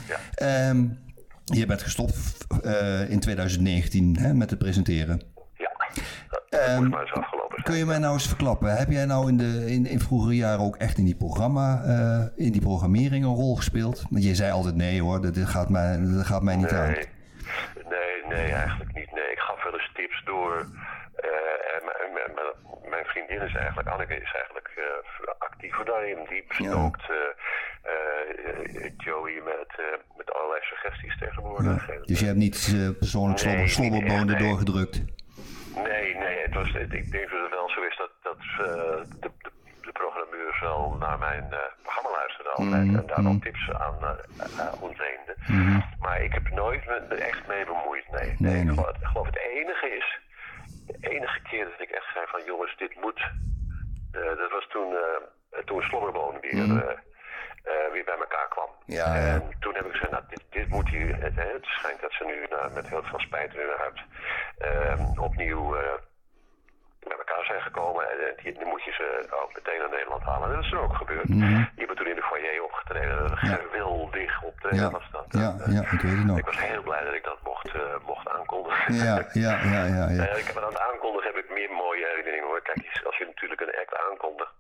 [0.08, 0.18] Ja.
[0.36, 0.86] Ehm,
[1.44, 2.16] je bent gestopt
[3.08, 5.22] in 2019 hè, met het presenteren.
[5.58, 5.72] ja.
[6.30, 7.64] Dat Ehm, eens afgelopen zijn.
[7.64, 8.78] Kun je mij nou eens verklappen?
[8.78, 12.46] Heb jij nou in, de, in, in vroegere jaren ook echt in die programma, eh,
[12.46, 14.04] in die programmering een rol gespeeld?
[14.10, 16.90] Want je zei altijd nee hoor, dat, gaat mij, dat gaat mij niet aan.
[17.90, 19.12] Nee, nee, eigenlijk niet.
[19.12, 20.54] Nee, ik gaf wel eens tips door.
[21.16, 21.30] eh,
[21.76, 22.52] en mijn, mijn, mijn-
[22.90, 26.18] mijn vriendin is eigenlijk, Anneke is eigenlijk eh, actiever daarin.
[26.30, 27.16] Die bestookt eh,
[27.92, 29.72] eh, Joey met,
[30.18, 31.90] met allerlei suggesties tegenwoordig.
[31.90, 34.48] En, Dus je hebt niet persoonlijk Nee, slobber, slobberbonen nee.
[34.48, 35.04] doorgedrukt?
[35.76, 38.66] Nee, nee, het was, ik denk dat het wel zo is dat, dat eh,
[39.20, 39.52] de, de,
[39.82, 43.98] de programmeurs wel naar mijn eh, programma luisterden altijd Mhm, en daar ook tips aan
[44.02, 45.36] uh, ontleenden.
[46.00, 48.36] Maar ik heb nooit me echt mee bemoeid, nee.
[48.38, 48.74] Nee, Ik nee.
[48.76, 50.20] geloof, ik geloof het enige is,
[50.88, 53.20] de enige keer dat ik echt zei van jongens, dit moet,
[54.12, 56.98] eh, dat was toen, eh toen Slobberboon weer, eh,
[57.64, 58.70] eh, weer bij elkaar kwam.
[58.86, 58.98] Mhm.
[58.98, 59.34] Ja, ja.
[59.34, 62.24] En toen heb ik gezegd, nou, dit, dit moet hier, het, het schijnt dat ze
[62.26, 64.00] nu nou, met heel veel spijt in hun hart
[65.20, 65.82] opnieuw eh,
[67.00, 68.10] bij elkaar zijn gekomen.
[68.12, 70.50] En eh, die, moet je ze ook meteen naar Nederland halen.
[70.50, 71.28] En dat is er ook gebeurd.
[71.28, 71.46] Die
[71.76, 73.38] hebben toen in de foyer opgetreden.
[73.38, 74.84] Geweldig optreden Mhm.
[74.84, 75.26] Ja, was dat.
[75.30, 76.38] ja, En, ja, eh, ik weet het nog.
[76.38, 77.72] Ik was heel blij dat ik dat mocht,
[78.06, 78.94] mocht aankondigen.
[78.94, 80.06] Ja, ja, ja, ja.
[80.10, 80.24] ja.
[80.42, 82.62] Ik heb aan het aankondigen heb ik meer mooie herinneringen hoor.
[82.62, 84.52] Kijk, als je natuurlijk een act aankondigt,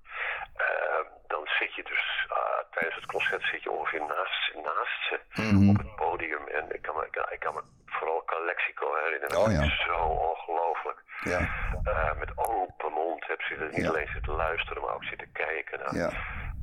[0.56, 1.00] eh,
[1.36, 5.70] dan zit je dus ah, tijdens het concert zit je ongeveer naast, naast ze Mhm.
[5.70, 6.44] op het podium.
[6.48, 9.38] En ik kan me, ik kan, ik kan me vooral Calexico herinneren.
[9.38, 9.62] Oh, Dat ja.
[9.64, 9.98] is Zo
[10.30, 11.00] ongelooflijk.
[11.34, 11.40] Ja.
[11.84, 13.90] Eh, met open mond heb ze niet Ja.
[13.90, 16.10] alleen zitten luisteren, maar ook zitten kijken naar Ja.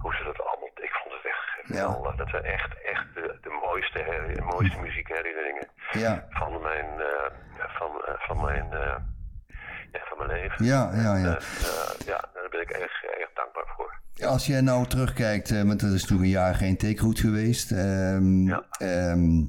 [0.03, 0.71] hoe ze dat allemaal.
[0.75, 2.15] Ik vond het echt geweldig.
[2.17, 7.31] Dat zijn echt, echt de, de mooiste, her- de mooiste muziekherinneringen Ja, van mijn, eh,
[7.79, 8.73] van, eh, van mijn,
[9.93, 10.65] ja, van mijn leven.
[10.65, 11.17] ja, ja.
[11.17, 11.25] ja.
[11.25, 13.99] Eh, eh, ja, daar ben ik erg, erg dankbaar voor.
[14.29, 17.73] Als jij nou terugkijkt, eh, want dat is toen een jaar geen takeroute geweest.
[17.73, 18.63] ehm, Ja.
[18.79, 19.45] ehm,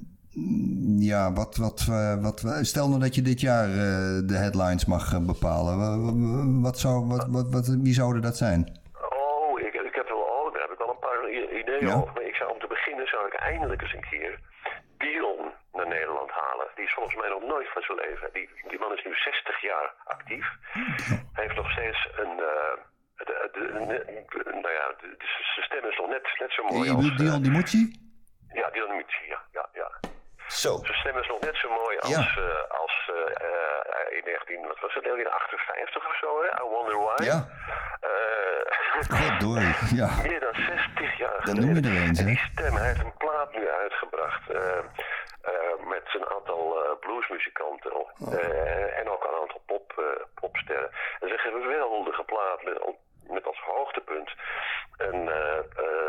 [1.00, 1.86] ja, wat, wat,
[2.22, 3.68] wat, stel nou dat je dit jaar
[4.32, 5.78] de headlines mag bepalen.
[5.78, 8.80] Wa- wa- Wat zou, wat, wat, wat, wie zouden dat zijn?
[8.94, 11.20] Oh, ik, ik heb wel, oh, daar heb ik wel een paar
[11.60, 11.94] ideeën Ja.
[11.96, 12.14] over.
[12.14, 14.40] Maar ik zou om te beginnen zou ik eindelijk eens een keer
[15.02, 16.68] Dion naar Nederland halen.
[16.76, 18.30] Die is volgens mij nog nooit van zijn leven.
[18.34, 20.48] Die, die man is nu 60 jaar actief.
[21.34, 22.40] Hij heeft nog steeds een.
[22.40, 22.74] eh,
[23.16, 23.62] de, de,
[24.30, 24.86] de- nou ja,
[25.54, 26.96] zijn stem is nog net, net zo mooi als.
[26.96, 28.00] bedoelt Dion Dimucci?
[28.54, 29.90] Ja, Dion Michi, ja, ja, ja.
[30.48, 30.78] Zo.
[30.84, 32.20] Zijn stem is nog net zo mooi als, Ja.
[32.20, 36.48] eh, als eh, eh, in 19, wat was het, 1958 of zo, hè?
[36.64, 37.24] I Wonder Why.
[37.24, 37.38] Ja.
[38.10, 38.51] Eh,
[39.00, 40.10] Goddorie, ja.
[40.28, 43.18] meer dan 60 jaar Dan noem je er eens, En die stem, hij heeft een
[43.18, 48.34] plaat nu uitgebracht eh, eh, met een aantal eh, bluesmuzikanten Oh.
[49.00, 49.88] en ook een aantal pop,
[50.34, 50.90] popsterren.
[51.20, 52.96] Het is een geweldige plaat met,
[53.28, 54.30] met als hoogtepunt
[54.98, 55.28] een,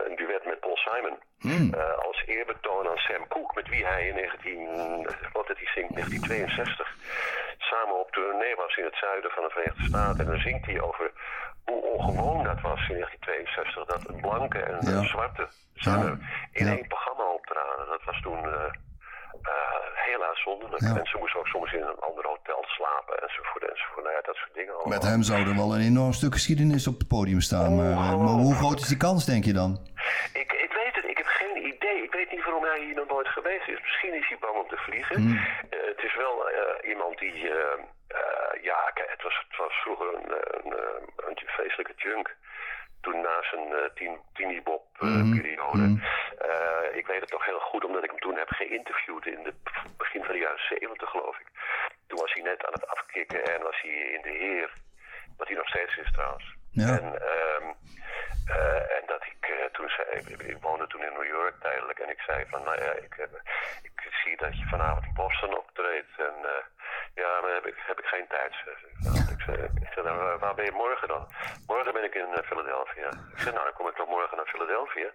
[0.06, 1.16] een duet met Paul Simon.
[1.38, 1.74] Hmm.
[2.08, 4.68] Als eerbetoon aan Sam Cooke, met wie hij in 19,
[5.32, 6.94] wat het hij zingt, 1962
[7.58, 10.20] samen op tournee was in het zuiden van de Verenigde Staten.
[10.24, 11.10] En dan zingt hij over
[11.64, 15.02] hoe ongewoon dat was in 1962, dat een blanke en een Ja.
[15.14, 16.18] zwarte zanger
[16.52, 17.86] in één programma optraden.
[17.88, 18.64] Dat was toen eh,
[19.52, 20.82] eh, heel uitzonderlijk.
[20.82, 24.04] En ze moesten ook soms in een ander hotel slapen enzovoort enzovoort.
[24.04, 24.92] Nou ja, dat soort dingen allemaal.
[24.98, 27.76] Met hem zou er wel een enorm stuk geschiedenis op het podium staan.
[27.76, 29.70] Maar, eh, maar hoe groot is die kans, denk je dan?
[30.32, 31.26] Ik, ik weet het, ik heb
[31.62, 32.02] geen idee.
[32.02, 33.80] Ik weet niet waarom hij hier nog nooit geweest is.
[33.80, 35.16] Misschien is hij bang om te vliegen.
[35.16, 35.36] Hmm.
[35.70, 37.50] Eh, het is wel eh, iemand die.
[37.50, 37.78] eh,
[38.62, 40.72] ja, kijk, het was, het was vroeger een, een,
[41.16, 42.36] een feestelijke junk.
[43.00, 44.12] Toen na zijn uh, eh,
[44.98, 45.40] Mhm.
[45.40, 46.00] periode.
[46.38, 49.54] Eh, ik weet het nog heel goed, omdat ik hem toen heb geïnterviewd in het
[49.96, 51.46] begin van de jaren 70, geloof ik.
[52.06, 54.72] Toen was hij net aan het afkicken en was hij in de Heer.
[55.36, 56.54] Wat hij nog steeds is trouwens.
[56.72, 56.88] Ja.
[56.98, 57.66] En, ehm,
[58.56, 61.98] eh, en dat ik eh, toen zei, ik, ik woonde toen in New York tijdelijk.
[61.98, 63.40] En ik zei van, nou ja, ik, heb-
[63.82, 66.12] ik zie dat je vanavond in Boston optreedt.
[66.18, 66.64] En eh,
[67.14, 68.52] ja, maar heb ik, heb ik geen tijd.
[68.98, 69.56] Nou, ik zei,
[69.86, 71.28] ik zei nou, waar- ben je morgen dan?
[71.66, 73.08] Morgen ben ik in Philadelphia.
[73.08, 75.10] Ik zei, nou, dan kom ik toch morgen naar Philadelphia.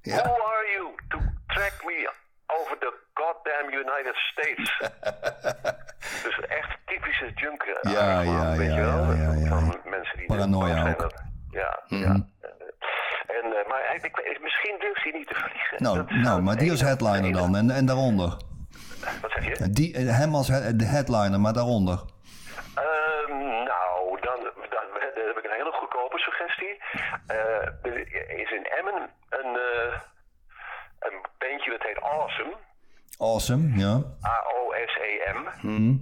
[0.00, 0.22] Ja.
[0.22, 2.10] Who are you to track me
[2.46, 4.78] over the goddamn United States?
[6.24, 7.62] dus echt typische junk.
[7.62, 9.12] eh, Ja, ja, weet ja, je wel?
[9.12, 9.48] ja.
[9.48, 12.02] Van mensen die Paranoia zijn dat- ja, Mhm.
[12.02, 12.12] ja.
[13.26, 15.82] En, eh, maar weet- misschien durft hij niet te vliegen.
[15.82, 17.56] Nou, Dat nou maar die als headliner dan.
[17.56, 18.28] En, en daaronder?
[19.22, 19.70] Wat zeg je?
[19.70, 21.98] Die, eh, hem als he- de headliner, maar daaronder.
[22.74, 26.82] Ehm, nou, dan, dan, dan heb ik een hele goedkope suggestie.
[27.26, 27.36] Eh,
[27.82, 27.96] er
[28.40, 29.58] is in Emmen een,
[31.86, 32.54] heet Awesome.
[33.18, 33.94] Awesome, ja.
[34.26, 35.40] A-O-S-E-M.
[35.62, 35.94] Mhm.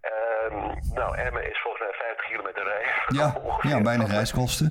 [0.00, 0.56] Ehm,
[0.94, 2.92] nou, Emmen is volgens mij 50 kilometer rijden.
[3.20, 3.26] Ja,
[3.72, 4.68] ja, weinig reiskosten.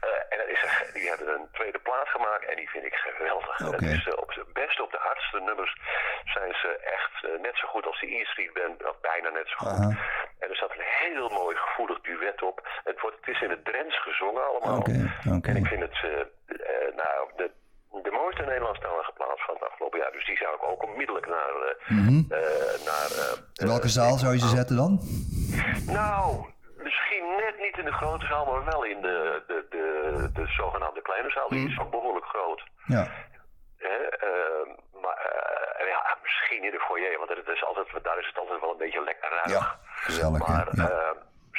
[0.00, 2.94] Eh, en dat is een- die hebben een tweede plaat gemaakt en die vind ik
[2.94, 3.56] geweldig.
[3.56, 5.72] Dat is, op de beste op de hardste nummers
[6.24, 9.48] zijn ze echt eh, net zo goed als de E Street Band, of bijna net
[9.48, 9.96] zo goed.
[10.38, 12.68] En er staat een heel mooi gevoelig duet op.
[12.84, 14.78] Het, wordt, het is in het Drents gezongen allemaal.
[14.78, 15.48] Oké, oké.
[15.50, 15.98] En ik vind het,
[17.02, 17.50] nou, de,
[18.26, 20.12] de mooiste Nederlandstalige plaat van het afgelopen jaar.
[20.12, 21.54] Dus die zou ik ook onmiddellijk naar...
[21.86, 22.22] Mhm.
[22.90, 23.10] naar
[23.54, 24.92] In welke zaal zou je ze zetten dan?
[25.98, 26.22] nou,
[26.76, 29.86] misschien net niet in de grote zaal, maar wel in de, de, de,
[30.32, 31.48] de zogenaamde kleine zaal.
[31.48, 32.62] Die is ook behoorlijk groot.
[32.86, 33.04] Ja.
[33.78, 34.68] Ehm,
[35.02, 35.18] maar
[35.94, 38.84] ja, misschien in de foyer, want het is altijd, daar is het altijd wel een
[38.84, 39.50] beetje lekker ruig.
[39.50, 40.46] Ja, gezellig.
[40.46, 41.14] Maar Ja.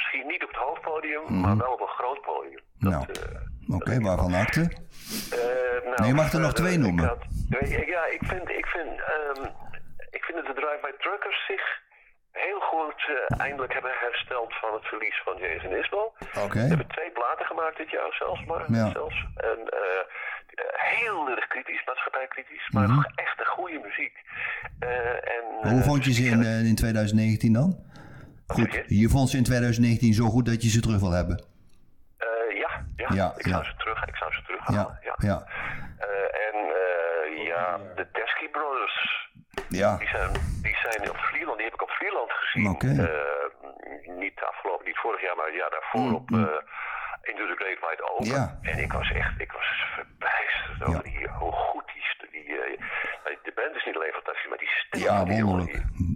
[0.08, 2.60] Eh, misschien niet op het hoofdpodium, maar wel op een groot podium.
[2.78, 4.60] Dat, Nou, eh, Oké, waarvan acte?
[4.60, 7.04] eh, nou, Nee, je mag er nog verder, twee ik noemen.
[7.04, 9.42] had- nee, ja, ik vind, ik vind, ehm,
[10.10, 11.64] ik vind dat de Drive-By Truckers zich
[12.32, 16.08] heel goed eh, eindelijk hebben hersteld van het verlies van Jason Isbell.
[16.44, 16.60] Oké.
[16.60, 18.90] Ze hebben twee platen gemaakt dit jaar zelfs, maar Ja.
[18.90, 19.18] zelfs.
[19.36, 20.00] En eh,
[20.54, 20.64] eh,
[20.96, 23.02] heel erg kritisch, maatschappijkritisch, maar Mhm.
[23.14, 24.16] echt een goede muziek.
[24.78, 27.86] Eh, en, Hoe eh, vond je ze in, eh, in 2019 dan?
[28.54, 31.44] Goed, je vond ze in 2019 zo goed dat je ze terug wil hebben.
[32.18, 34.98] eh, ja, ja, Ja, ik zou ze terug, ik zou ze terug Ja, halen.
[35.02, 35.14] Ja.
[35.18, 35.46] ja,
[35.98, 39.28] Eh, en eh, ja, de Teskey Brothers.
[39.68, 39.96] ja.
[39.96, 40.30] Die zijn,
[40.62, 42.66] die zijn op Vlieland, die heb ik op Vlieland gezien.
[42.68, 42.90] Oké.
[43.02, 46.38] Eh, niet afgelopen, niet vorig jaar, maar het jaar daarvoor op eh
[47.30, 48.26] Into the Great Wide Open.
[48.26, 48.58] Mm, Ja.
[48.62, 51.18] En ik was echt, ik was verbijsterd over Ja.
[51.18, 52.78] die, hoe goed die, die eh,
[53.42, 55.00] de band is niet alleen fantastisch, maar die stem.
[55.00, 55.44] Ja, die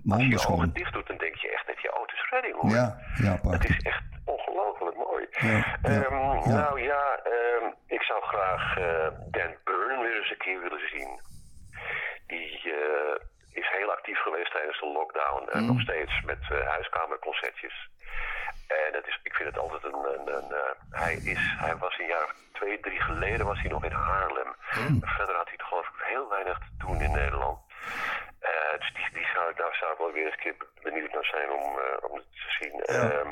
[0.03, 0.29] jongen, wonderlijk.
[0.29, 2.73] die- Als je je dicht doet, dan denk je echt dat je Otis Redding hoort.
[2.73, 2.87] Ja,
[3.25, 3.77] ja, Het prachtig.
[3.77, 5.27] is echt ongelooflijk mooi.
[5.31, 6.55] Ja, ja, Ehm, ja.
[6.63, 11.21] Nou ja, ehm, ik zou graag eh, Dan Byrne weer eens een keer willen zien.
[12.27, 13.15] Die eh,
[13.51, 15.49] is heel actief geweest tijdens de lockdown.
[15.51, 17.91] En nog steeds met eh, huiskamerconcertjes.
[18.69, 19.95] En het is, ik vind het altijd een...
[20.15, 23.71] een, een eh, hij, is, hij was een jaar of twee, drie geleden was hij
[23.71, 24.55] nog in Haarlem.
[25.01, 27.59] Verder had hij toch geloof ik heel weinig te doen in Nederland.
[28.79, 31.51] Dus die, die zou, daar zou ik wel weer eens een keer benieuwd naar zijn
[31.51, 32.75] om, eh, om het te zien.
[32.83, 33.31] Ehm,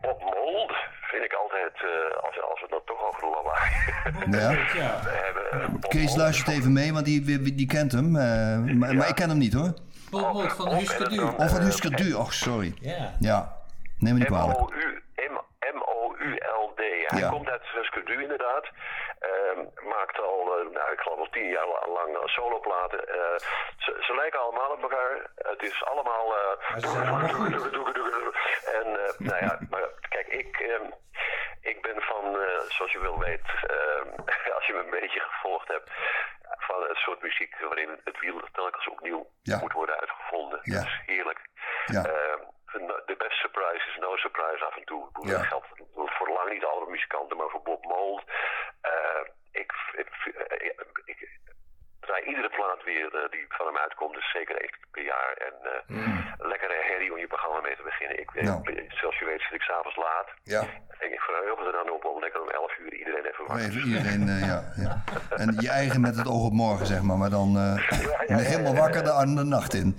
[0.00, 0.72] Bob Mold
[1.10, 3.70] vind ik altijd, eh, als, als we het dan toch over lawaai
[4.40, 4.50] Ja.
[5.24, 5.50] hebben.
[5.50, 8.16] eh, Bob Kees luistert even mee, want die, die, die kent hem.
[8.16, 9.72] eh, maar, maar ik ken hem niet hoor.
[10.10, 11.20] Bob Mould van Husker Du.
[11.22, 12.12] Of van Husker Du.
[12.14, 12.74] Och, sorry.
[12.80, 13.12] Ja.
[13.18, 13.52] Ja,
[13.98, 14.74] neem me niet kwalijk.
[15.74, 16.80] M-O-U-L-D.
[17.06, 17.28] Hij Ja.
[17.28, 18.66] komt uit Husker Du inderdaad.
[19.26, 23.08] Ehm, maakt al, eh, nou, ik geloof al tien jaar la- lang eh, soloplaten.
[23.08, 23.36] Eh,
[23.78, 25.30] ze, ze lijken allemaal op elkaar.
[25.34, 26.34] Het is allemaal...
[28.78, 28.86] en
[29.18, 30.90] nou ja, maar kijk, ik, ehm,
[31.60, 32.36] ik ben van,
[32.68, 34.08] zoals je wel weet, ehm,
[34.56, 35.90] als je me een beetje gevolgd hebt,
[36.58, 39.58] van het soort muziek waarin het wiel telkens opnieuw Ja.
[39.58, 40.58] moet worden uitgevonden.
[40.62, 40.74] Ja.
[40.78, 41.40] Dat is heerlijk.
[41.86, 42.02] Ja.
[42.72, 45.08] De best surprise is no surprise af en toe.
[45.20, 45.32] Ja.
[45.32, 48.24] Dat geldt voor lang niet alle muzikanten, maar voor Bob Mould.
[48.80, 50.08] Eh, ik, ik,
[51.04, 51.28] ik
[52.08, 55.32] draai iedere plaat weer eh, die van hem uitkomt, dus zeker één per jaar.
[55.48, 55.78] En eh,
[56.52, 58.16] lekkere herrie om je programma mee te beginnen.
[58.24, 58.58] Ik, Nou.
[58.70, 60.28] ik- zoals je weet zit ik s'avonds laat.
[60.56, 60.62] Ja.
[61.02, 63.48] En ik verheug me er dan op om lekker om 11 uur iedereen even Oh,
[63.50, 64.92] wakker te iedereen, eh, ja, ja.
[65.42, 67.16] En je eigen met het oog op morgen, zeg maar.
[67.16, 69.96] Maar dan eh, helemaal wakker de, de nacht in.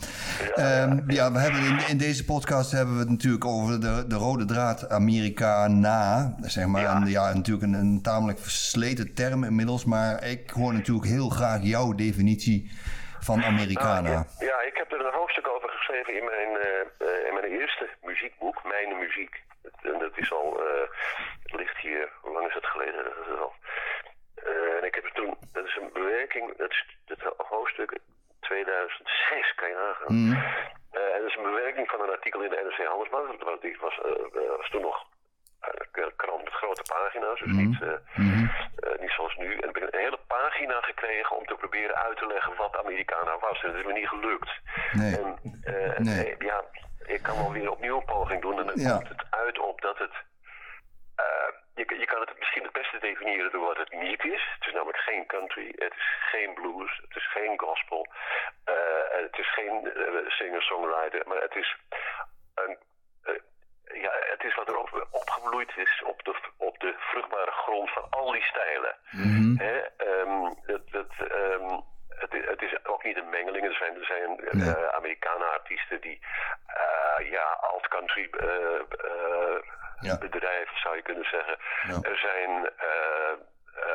[0.56, 4.16] Ehm, ja, we hebben in, in deze podcast hebben we het natuurlijk over de, de
[4.16, 6.82] rode draad Amerika na, zeg maar.
[6.82, 6.96] Ja.
[6.96, 9.86] En ja, natuurlijk een, een tamelijk versleten term inmiddels.
[9.86, 12.72] Maar ik hoor natuurlijk heel graag jouw definitie
[13.20, 14.02] van Americana.
[14.02, 17.34] Nou, ja, ja, ik heb er een hoofdstuk over geschreven in mijn, eh, eh, in
[17.34, 19.44] mijn eerste muziekboek, Mijn Muziek.
[19.82, 20.62] En dat is al,
[21.44, 23.04] het ligt hier, hoe lang is het geleden?
[23.04, 23.54] Dat is al.
[24.78, 28.00] En ik heb het toen, dat is een bewerking, dat is het hoofdstuk
[28.40, 30.16] 2006, kan je nagaan.
[30.92, 33.28] Eh, en dat is een bewerking van een artikel in de NRC Handelsblad.
[33.28, 34.00] Dat was, was,
[34.58, 35.06] was toen nog
[36.16, 39.58] krant met grote pagina's, dus niet, eh, eh, niet zoals nu.
[39.60, 43.38] En ik heb een hele pagina gekregen om te proberen uit te leggen wat Americana
[43.40, 43.64] was.
[43.64, 44.52] En dat is me niet gelukt.
[44.92, 45.18] Nee.
[45.18, 46.36] En, eh, Nee.
[46.36, 46.64] eh, ja,
[47.06, 48.96] ik kan wel weer opnieuw een poging doen en dan Ja.
[48.96, 50.14] komt het uit op dat het...
[51.16, 54.44] eh, je, kan- je kan het misschien het beste definiëren door wat het niet is.
[54.58, 58.08] Het is namelijk geen country, het is geen blues, het is geen gospel,
[58.64, 58.74] eh,
[59.10, 61.76] het is geen eh, singer-songwriter, maar het is
[62.56, 62.78] een
[63.24, 63.34] eh,
[64.02, 64.78] ja, het is wat er
[65.76, 68.96] is op de, op de vruchtbare grond van al die stijlen.
[69.98, 73.66] Ehm, het, het, is ook niet een mengeling.
[73.66, 76.20] Er zijn, er zijn eh, Amerikanen-artiesten die
[76.68, 79.60] eh, ja, alt-country eh,
[80.00, 80.18] Ja.
[80.18, 81.58] bedrijven, zou je kunnen zeggen.
[81.88, 82.10] Ja.
[82.12, 82.70] Er zijn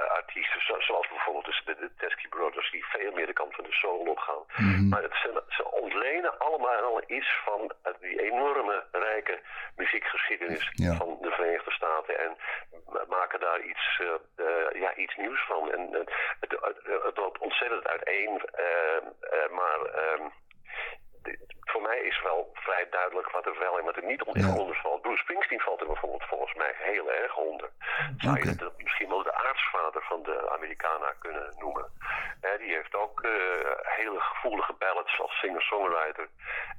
[0.09, 2.71] artiesten zo- zoals bijvoorbeeld de, de Teskey Brothers...
[2.71, 4.43] die veel meer de kant van de soul opgaan.
[4.91, 5.15] Maar het
[5.49, 8.85] ze ontlenen allemaal al iets van die enorme
[9.97, 10.95] muziekgeschiedenis Ja.
[10.95, 12.37] van de Verenigde Staten en
[12.93, 15.73] ma- maken daar iets, eh, eh, ja, iets nieuws van.
[15.73, 16.51] En eh, het,
[17.05, 18.41] het, loopt ontzettend uiteen,
[19.51, 20.29] maar ehm,
[21.61, 24.57] voor mij is wel vrij duidelijk wat er wel en wat er niet onder, Ja.
[24.59, 25.03] onder valt.
[25.03, 27.71] Bruce Springsteen valt er bijvoorbeeld volgens mij heel erg onder.
[28.19, 28.65] Zou je Oké.
[28.65, 31.91] het misschien wel de aartsvader van de Americana kunnen noemen.
[32.41, 33.31] Hè, die heeft ook eh,
[33.83, 36.29] hele gevoelige ballads als singer-songwriter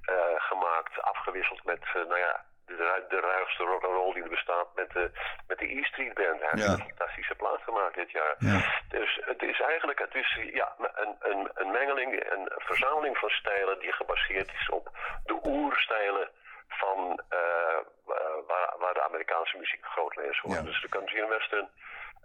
[0.01, 4.24] eh, gemaakt, afgewisseld met, eh, nou ja, de, ru- de ruigste rock and roll die
[4.24, 5.11] er bestaat met de,
[5.47, 6.39] met de E Street Band.
[6.39, 6.72] Hij heeft Ja.
[6.74, 8.36] een fantastische plaat gemaakt dit jaar.
[8.39, 8.61] Ja.
[8.89, 13.80] Dus het is eigenlijk het is, ja, een, een, een mengeling, een verzameling van stijlen
[13.80, 14.89] die gebaseerd is op
[15.26, 16.30] de oerstijlen
[16.68, 20.41] van eh, wa- waar, waar de Amerikaanse muziek groot is.
[20.43, 20.61] Ja.
[20.61, 21.70] Dus de country en western,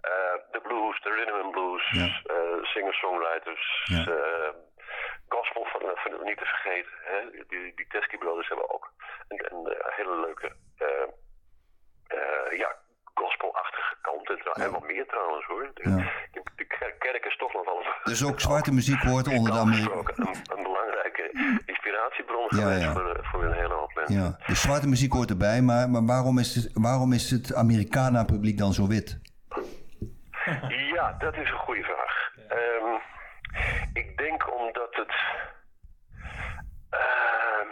[0.01, 0.11] eh,
[0.51, 2.21] de blues, de rhythm and blues, Ja.
[2.33, 4.05] eh, singer-songwriters, Ja.
[4.13, 4.49] eh,
[5.27, 6.91] gospel van, van niet te vergeten.
[7.03, 7.29] Hè?
[7.47, 8.91] Die, die Teskey Brothers hebben ook
[9.27, 11.07] een, een, eh, hele leuke eh,
[12.07, 12.75] eh, ja,
[13.13, 14.29] gospelachtige kant.
[14.29, 15.71] En, trouw- en wat meer trouwens hoor.
[15.73, 15.95] De, Ja.
[16.31, 19.57] de, de ker- kerk is toch nog wel Dus ook zwarte muziek hoort onder de
[19.59, 19.83] Amerika.
[19.83, 21.23] gesproken een, een belangrijke
[21.65, 22.91] inspiratiebron Ja.
[22.93, 24.15] Voor, voor een hele hoop mensen.
[24.15, 28.57] Ja, de zwarte muziek hoort erbij, maar, maar waarom, is het, waarom is het Americana-publiek
[28.57, 29.19] dan zo wit?
[30.93, 32.31] Ja, dat is een goede vraag.
[32.47, 32.95] Ehm,
[33.93, 35.13] ik denk omdat het,
[36.89, 37.71] ehm,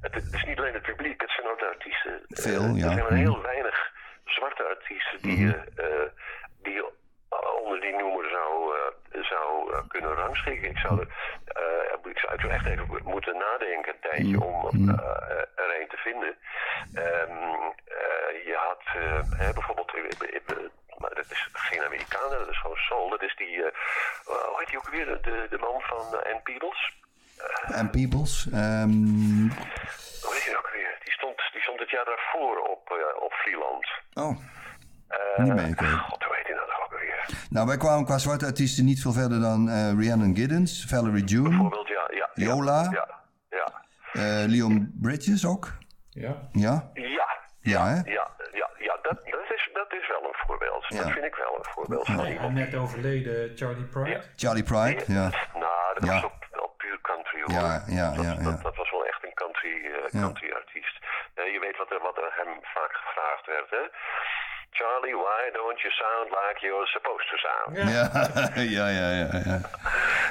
[0.00, 0.14] het.
[0.14, 2.20] Het is niet alleen het publiek, het zijn ook de artiesten.
[2.28, 2.84] Veel, Eh, ja.
[2.86, 3.20] Er zijn maar Mhm.
[3.20, 3.92] heel weinig
[4.24, 6.08] zwarte artiesten die, je, eh,
[6.62, 6.92] die je
[7.62, 10.70] onder die noemer zou, eh, zou eh, kunnen rangschikken.
[10.70, 11.08] Ik zou, er,
[11.44, 14.88] eh, ik zou ik zou echt even moeten nadenken een tijdje om Mhm.
[14.90, 16.36] eh, er een te vinden.
[16.94, 20.56] Ehm, eh, je had eh, hè, bijvoorbeeld, eh, eh, eh,
[20.98, 21.48] maar dat is
[22.08, 23.08] geen Amerikaner, dat is gewoon soul.
[23.10, 23.72] Dat is die, eh, eh,
[24.24, 26.96] hoe heet die ook weer, de, de man van uh, Ann Peebles.
[27.80, 28.46] En Peoples?
[28.52, 28.90] ehm,
[30.24, 30.92] Hoe heet die ook weer?
[31.04, 33.86] Die stond, die stond het jaar daarvoor op, eh, op Vlieland.
[34.14, 34.36] oh,
[35.08, 35.98] Eh, Niet meegekregen.
[35.98, 37.26] God, hoe heet die nou nog ook weer?
[37.50, 41.48] nou wij kwamen qua zwarte artiesten niet veel verder dan eh, Rhiannon Giddens, Valerie June.
[41.48, 42.88] Bijvoorbeeld, ja, ja, Yola.
[42.92, 43.08] Ja,
[43.50, 43.66] ja.
[44.12, 45.72] eh, Leon Bridges ook.
[46.10, 46.48] Ja.
[46.52, 46.90] Ja?
[46.94, 47.26] Ja,
[47.60, 47.94] Ja, hè?
[48.10, 50.84] ja, ja, ja dat, dat, is, dat is wel een voorbeeld.
[50.88, 51.02] Ja.
[51.02, 52.54] Dat vind ik wel een voorbeeld van iemand.
[52.54, 54.22] net overleden Charlie Pride.
[54.36, 55.30] Charlie Pride, ja.
[55.54, 56.12] Nou, dat Ja.
[56.14, 57.50] was ook wel puur country hoor.
[57.62, 58.42] Ja, ja, dat, ja, ja.
[58.42, 60.20] Dat, dat was wel echt een country, eh, Ja.
[60.20, 60.96] country artiest.
[61.34, 63.84] Eh, je weet wat er, wat er hem vaak gevraagd werd, hè?
[64.70, 67.70] Charlie, why don't you sound like you're supposed to sound?
[67.76, 69.08] Ja, ja, ja, ja.
[69.08, 69.60] Ja,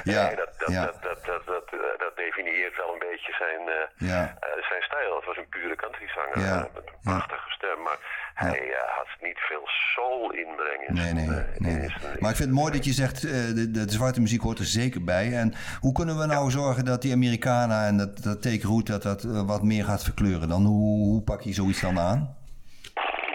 [0.04, 0.84] ja, Nee, dat, dat, ja.
[0.84, 4.20] dat, dat, dat, dat, eh, dat definieert wel een beetje zijn, eh, Ja.
[4.40, 5.16] eh, zijn stijl.
[5.16, 7.98] Het was een pure countryzanger Ja, met een prachtige stem, maar
[8.34, 10.94] hij eh, had niet veel soul inbrengen.
[10.94, 11.28] Nee, nee,
[11.58, 11.88] nee.
[12.20, 14.64] Maar ik vind het mooi dat je zegt, eh, de, de zwarte muziek hoort er
[14.64, 15.32] zeker bij.
[15.36, 19.02] En hoe kunnen we nou zorgen dat die Americana en dat, dat take root, dat
[19.02, 20.64] dat wat meer gaat verkleuren dan?
[20.64, 22.36] Hoe, hoe pak je zoiets dan aan?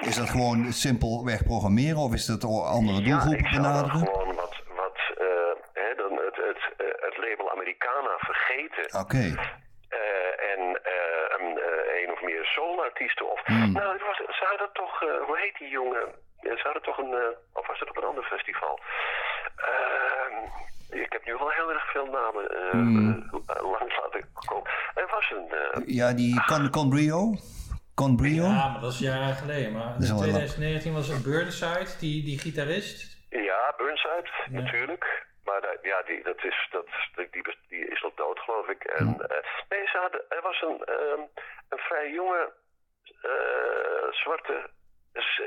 [0.10, 4.08] Is dat gewoon simpelweg programmeren of is dat andere Ja, doelgroepen ik zou dan benaderen?
[4.08, 9.00] gewoon wat, wat eh, hè, dan het, het, eh, het label Americana vergeten.
[9.00, 9.26] Oké,
[9.90, 10.60] Eh, en
[11.40, 11.60] een,
[12.02, 13.32] een of meer soulartiesten.
[13.32, 13.72] Of, Hmm.
[13.72, 16.06] Nou, het was, ze hadden toch, hoe heet die jongen?
[16.42, 17.14] Ja, Ze hadden toch een,
[17.54, 18.80] of was het op een ander festival?
[19.56, 20.36] Ehm,
[21.04, 23.30] ik heb nu wel heel erg veel namen Hmm.
[23.80, 24.70] langs laten komen.
[24.96, 27.36] Er was een, eh, ja, die Con, Conbrio?
[27.96, 28.44] Conbrio?
[28.44, 29.72] Ja, maar dat is jaren geleden.
[29.72, 33.18] Maar in al wel 2019 was het Burnside, die, die gitarist.
[33.30, 35.26] ja, Burnside natuurlijk.
[35.44, 36.86] Maar dat, ja, die, dat is, dat,
[37.16, 38.84] die, die, is al dood, geloof ik.
[38.84, 41.22] En, eh, nee, ze hadden, er was een, ehm,
[41.70, 42.54] een vrij jonge
[43.22, 44.70] eh, zwarte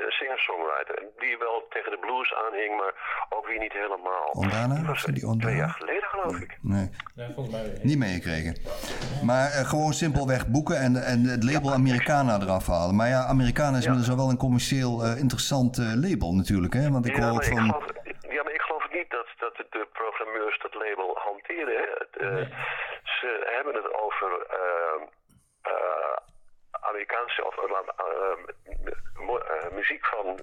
[0.09, 1.03] singer-songwriter.
[1.17, 2.93] Die wel tegen de blues aanhing, maar
[3.29, 4.27] ook weer niet helemaal.
[4.31, 4.75] Ondana?
[4.75, 5.41] Die was Was die Ondana?
[5.47, 6.57] twee jaar geleden, geloof ik.
[6.61, 7.79] Nee, Ja, volgens mij weer.
[7.83, 8.53] niet meegekregen.
[9.25, 12.95] Maar eh, gewoon simpelweg boeken en, en het label Americana eraf halen.
[12.95, 13.89] Maar ja, Americana is Ja.
[13.91, 16.73] inmiddels wel een commercieel eh, interessant eh, label natuurlijk.
[16.73, 16.91] Hè?
[16.91, 17.63] Want ik ja, hoor ook maar ik van...
[17.63, 17.85] geloof,
[18.35, 21.79] ja, maar ik geloof niet dat, dat de programmeurs dat label hanteren.
[22.11, 22.45] eh,
[23.19, 25.01] Ze hebben het over ehm,
[25.61, 26.15] eh,
[26.89, 27.75] Amerikaanse of eh, eh,
[28.85, 28.93] eh,
[29.73, 30.39] muziek van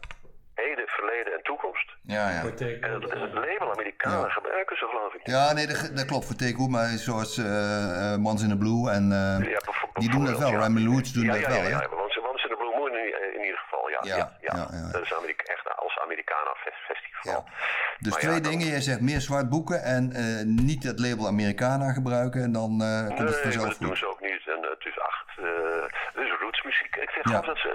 [0.55, 1.89] heden, verleden en toekomst.
[2.03, 2.41] Ja, ja.
[2.41, 4.29] En het, het label Amerikanen Ja.
[4.29, 5.21] gebruiken ze, geloof ik.
[5.27, 8.91] Ja, nee, dat, dat klopt voor Take maar zoals eh eh, Mans in the Blue
[8.91, 9.61] en eh, Ja,
[10.01, 10.51] die doen dat wel.
[10.51, 10.57] ja.
[10.57, 13.35] Ryan Loots doen ja, dat ja, wel, ja, want ze in de Blue Moon in,
[13.39, 14.01] in ieder geval, ja.
[14.03, 14.93] Ja, ja, ja, ja, ja.
[14.93, 17.33] Dat is Amerika, echt als Americana Fes- Festival.
[17.33, 17.53] Ja.
[17.99, 18.67] Dus Maar ja, twee dan- dingen.
[18.67, 22.43] Jij zegt meer zwart boeken en eh, niet het label Americana gebruiken.
[22.43, 24.43] En dan eh, komt het Nee, maar vanzelf dat doen ze ook niet.
[24.55, 25.29] En het is acht.
[25.39, 25.83] eh
[26.15, 26.97] het is rootsmuziek.
[26.97, 27.37] Ik zeg Ja.
[27.37, 27.74] altijd dat ze het.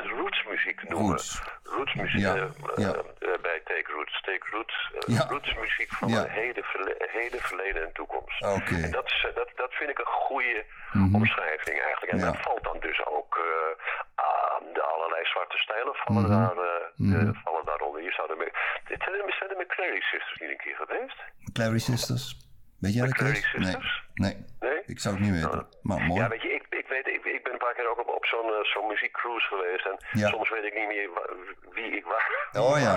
[1.07, 1.41] Roots.
[1.63, 2.93] Rootsmuziek Ja, eh, ja.
[2.93, 4.21] eh, bij Take Roots.
[4.21, 4.91] Take Roots.
[4.93, 5.25] eh, Ja.
[5.29, 6.63] Rootsmuziek van het heden,
[6.97, 8.41] heden, verleden en toekomst.
[8.43, 8.75] Oké.
[8.83, 10.65] En dat, is, dat, dat vind ik een goede
[11.13, 12.11] omschrijving eigenlijk.
[12.11, 13.37] En dat valt dan dus ook
[14.15, 17.25] aan de allerlei zwarte stijlen vallen, Mhm.
[17.25, 18.01] daar, vallen daaronder.
[18.03, 18.51] Je zou ermee,
[18.87, 21.17] dit zijn de, zijn de McCrary Sisters niet een keer geweest?
[21.53, 22.35] Clary Sisters.
[22.79, 23.43] Weet jij dat, Clary?
[23.53, 23.75] Nee.
[24.13, 24.35] Nee.
[24.59, 24.79] Nee?
[24.85, 25.67] Ik zou het niet weten.
[25.81, 26.21] Maar mooi.
[26.21, 28.25] Ja, weet je, ik, ik, weet, ik, ik ben een paar keer ook op, op
[28.25, 29.85] zo'n eh, zo'n muziekcruise geweest.
[29.85, 30.27] En Ja.
[30.29, 31.29] soms weet ik niet meer wa-
[31.71, 32.48] wie ik waar.
[32.61, 32.93] Oh ja.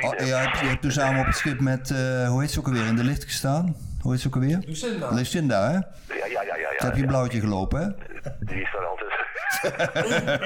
[0.00, 0.20] Oh, heb.
[0.20, 2.86] ja, je hebt toen samen op het schip met, eh, hoe heet ze ook alweer,
[2.86, 3.76] in de lift gestaan?
[4.00, 4.58] Hoe heet ze ook alweer?
[4.66, 5.10] Lucinda.
[5.10, 5.72] Lucinda, hè?
[5.74, 6.56] Ja, ja, ja, ja.
[6.56, 7.88] ja, Toen heb je blauwtje gelopen, hè?
[8.40, 9.08] Die is daar altijd.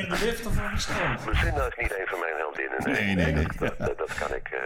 [0.03, 1.27] In de lift of op het strand?
[1.27, 2.79] Lucinda is niet een van mijn heldinnen.
[2.93, 3.47] Nee, nee, nee.
[3.59, 4.61] Dat, dat, dat kan ik, eh,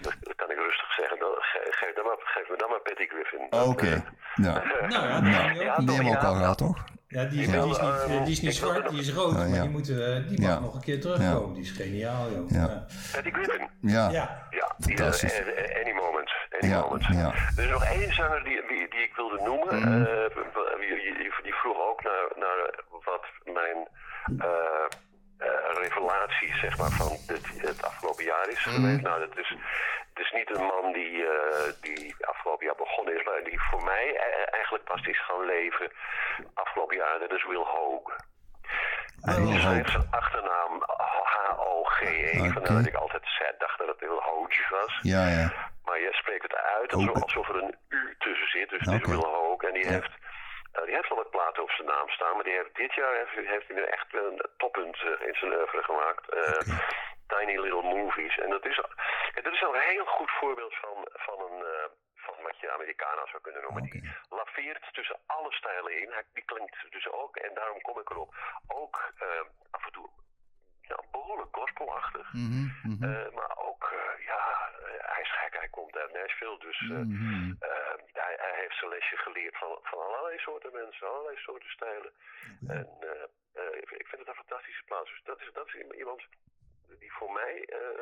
[0.00, 1.18] dat, dat kan ik rustig zeggen.
[1.18, 3.42] Dan, ge- geef, dan maar, geef me dan maar Patty Griffin.
[3.70, 4.04] Oké.
[4.34, 4.58] Nou,
[4.88, 5.86] Nou ja, nou, Ja, ook.
[5.86, 6.84] die hebben we ook al gehad, toch?
[7.08, 9.42] Ja, die, Ik die, is niet, die is niet wil zwart, die is rood, Ja,
[9.44, 9.48] ja.
[9.48, 9.96] maar die, moet, eh,
[10.28, 10.58] die mag Ja.
[10.58, 11.54] nog een keer terugkomen.
[11.54, 12.50] Die is geniaal, joh.
[12.50, 12.84] Ja.
[13.22, 13.68] Griffin.
[13.80, 14.10] Ja.
[14.10, 14.46] Ja.
[14.50, 15.32] Eh, Fantastisch.
[15.32, 16.30] eh, eh, any moment.
[16.60, 17.04] Any Ja, moment.
[17.04, 17.32] ja.
[17.56, 19.74] Er is nog één zanger die, die, die ik wilde noemen.
[19.74, 20.24] Eh,
[20.80, 22.58] die, die, die vroeg ook naar, naar
[23.04, 23.88] wat mijn
[24.38, 24.48] eh,
[25.38, 25.48] eh,
[25.82, 28.74] revelatie zeg maar, van het, het afgelopen jaar is Mhm.
[28.74, 29.00] geweest.
[29.02, 29.56] Nou, dat is,
[30.18, 34.16] is niet een man die, eh, die afgelopen jaar begonnen is, maar die voor mij
[34.16, 35.92] eh, eigenlijk pas is gaan leven
[36.54, 37.18] afgelopen jaar.
[37.18, 38.14] Dat is Will Hogue.
[39.24, 39.90] Die schreef Hogue.
[39.90, 40.82] zijn achternaam
[41.32, 42.38] H-O-G-E.
[42.40, 42.52] Oké.
[42.52, 44.98] Vandaar dat ik altijd zei- dacht dat het Will Hoge was.
[45.02, 45.52] Ja, ja.
[45.84, 48.68] Maar je spreekt het uit alsof, alsof er een U tussen zit.
[48.68, 49.02] Dus het Oké.
[49.02, 49.66] is Will Hoge.
[49.66, 49.90] En die, Ja.
[49.90, 50.12] heeft,
[50.72, 52.34] eh, die heeft wel wat platen op zijn naam staan.
[52.34, 55.52] Maar die heeft, dit jaar heeft, heeft hij weer echt een toppunt eh, in zijn
[55.52, 56.24] oeuvre gemaakt.
[57.26, 58.38] Tiny Little Movies.
[58.38, 58.80] En dat is
[60.08, 60.96] een goed voorbeeld van,
[61.26, 63.82] van, een, eh, van wat je Americana zou kunnen noemen.
[63.82, 66.10] Die laveert tussen alle stijlen in.
[66.10, 68.34] Hij, die klinkt dus ook, en daarom kom ik erop,
[68.66, 70.08] ook eh, af en toe
[70.80, 72.32] ja, behoorlijk gospelachtig.
[72.32, 73.04] Mhm, mhm.
[73.04, 73.94] Eh, maar ook,
[74.26, 74.70] ja,
[75.14, 77.54] hij is gek, hij komt uit Nashville, dus Mhm.
[77.60, 82.12] eh, hij, hij heeft zijn lesje geleerd van, van allerlei soorten mensen, allerlei soorten stijlen.
[82.68, 83.22] En eh,
[83.62, 85.10] eh, ik, ik vind het een fantastische plaats.
[85.10, 86.22] Dus dat is, dat is iemand
[86.98, 88.00] die voor mij eh,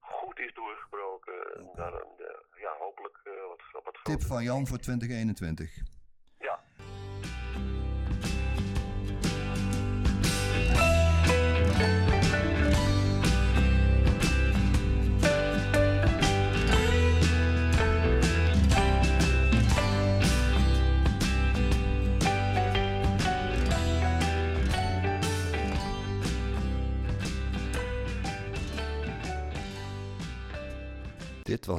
[0.00, 5.95] goed is doorgebroken naar een, eh, ja, hopelijk eh, wat, wat Van Jan voor 2021.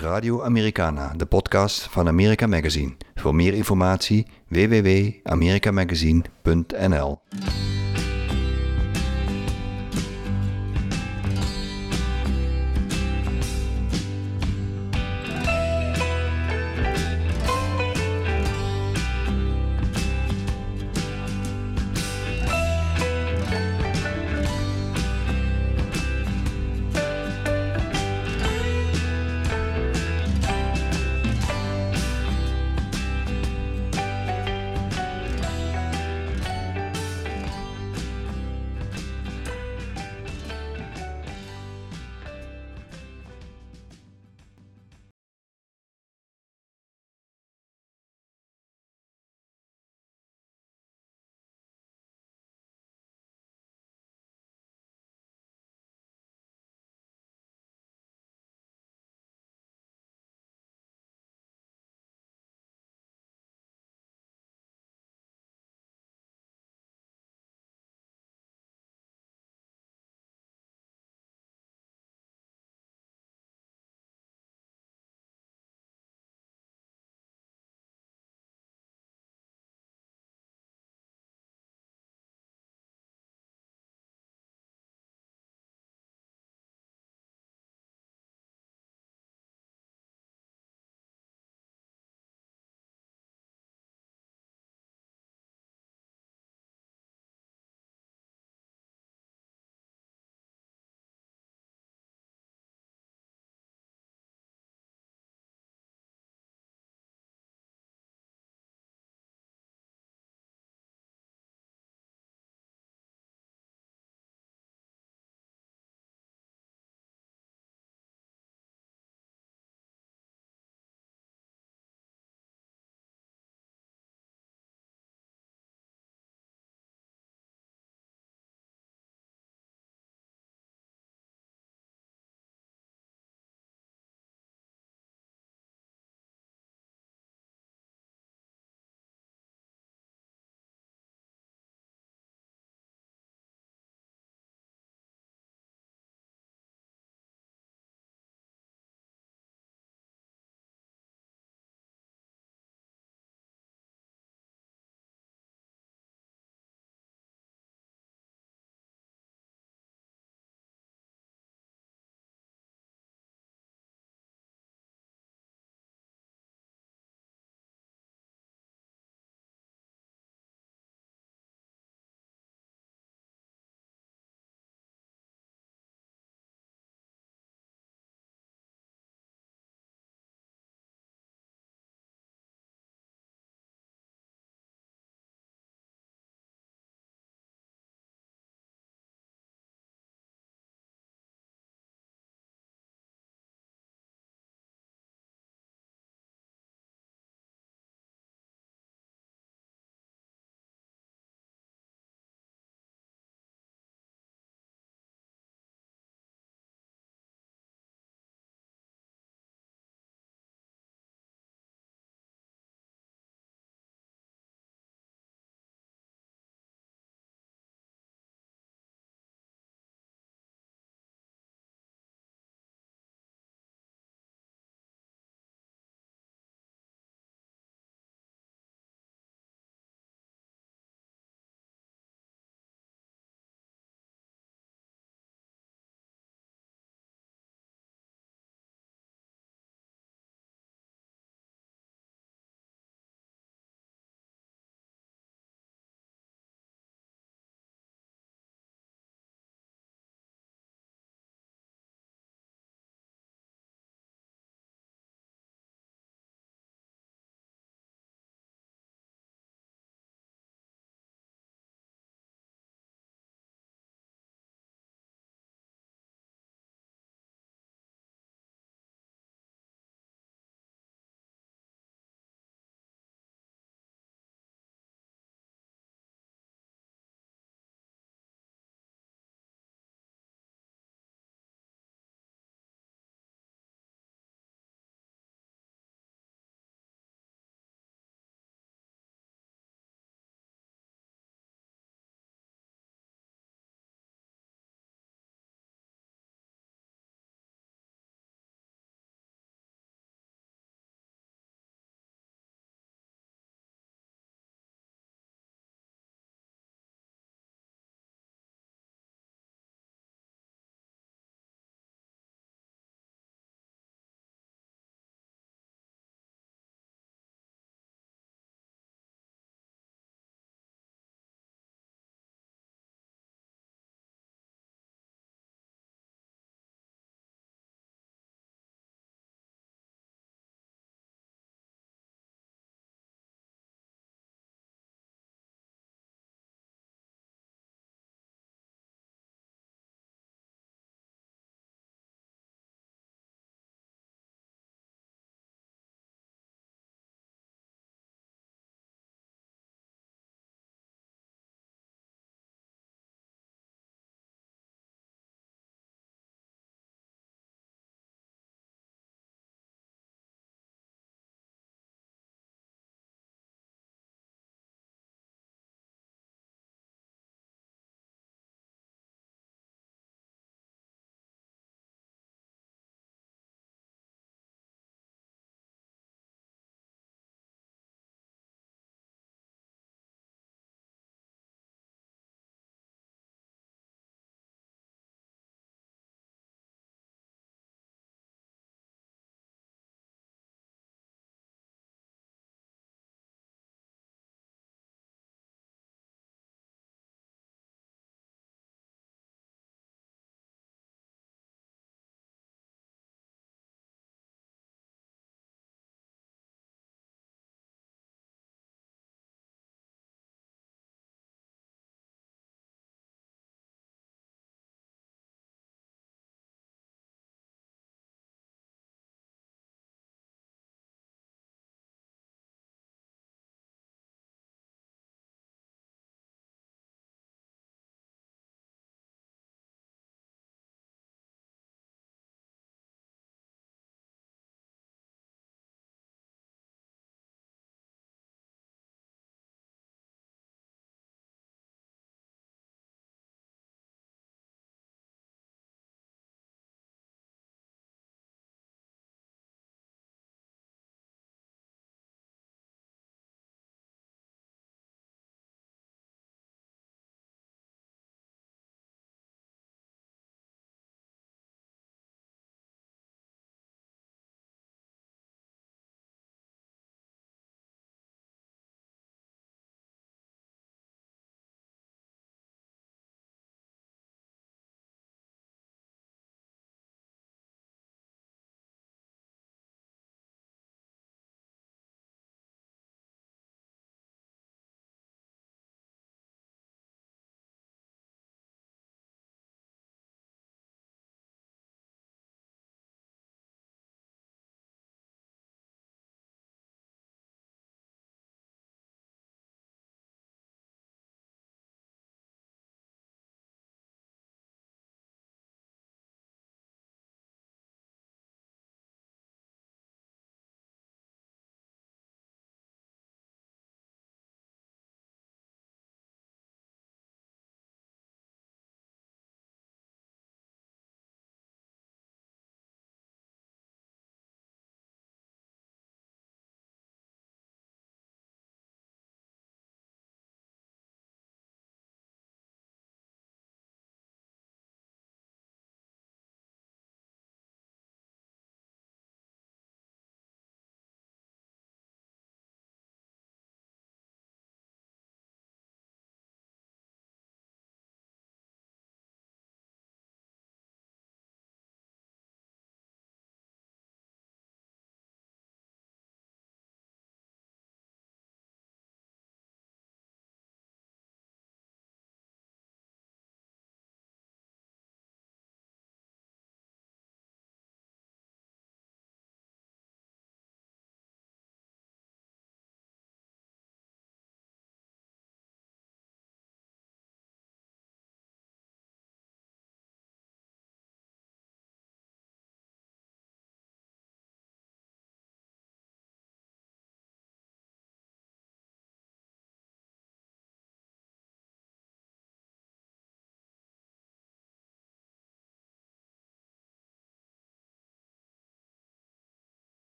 [0.00, 2.96] Radio Americana, de podcast van America Magazine.
[3.14, 7.20] Voor meer informatie www.americamagazine.nl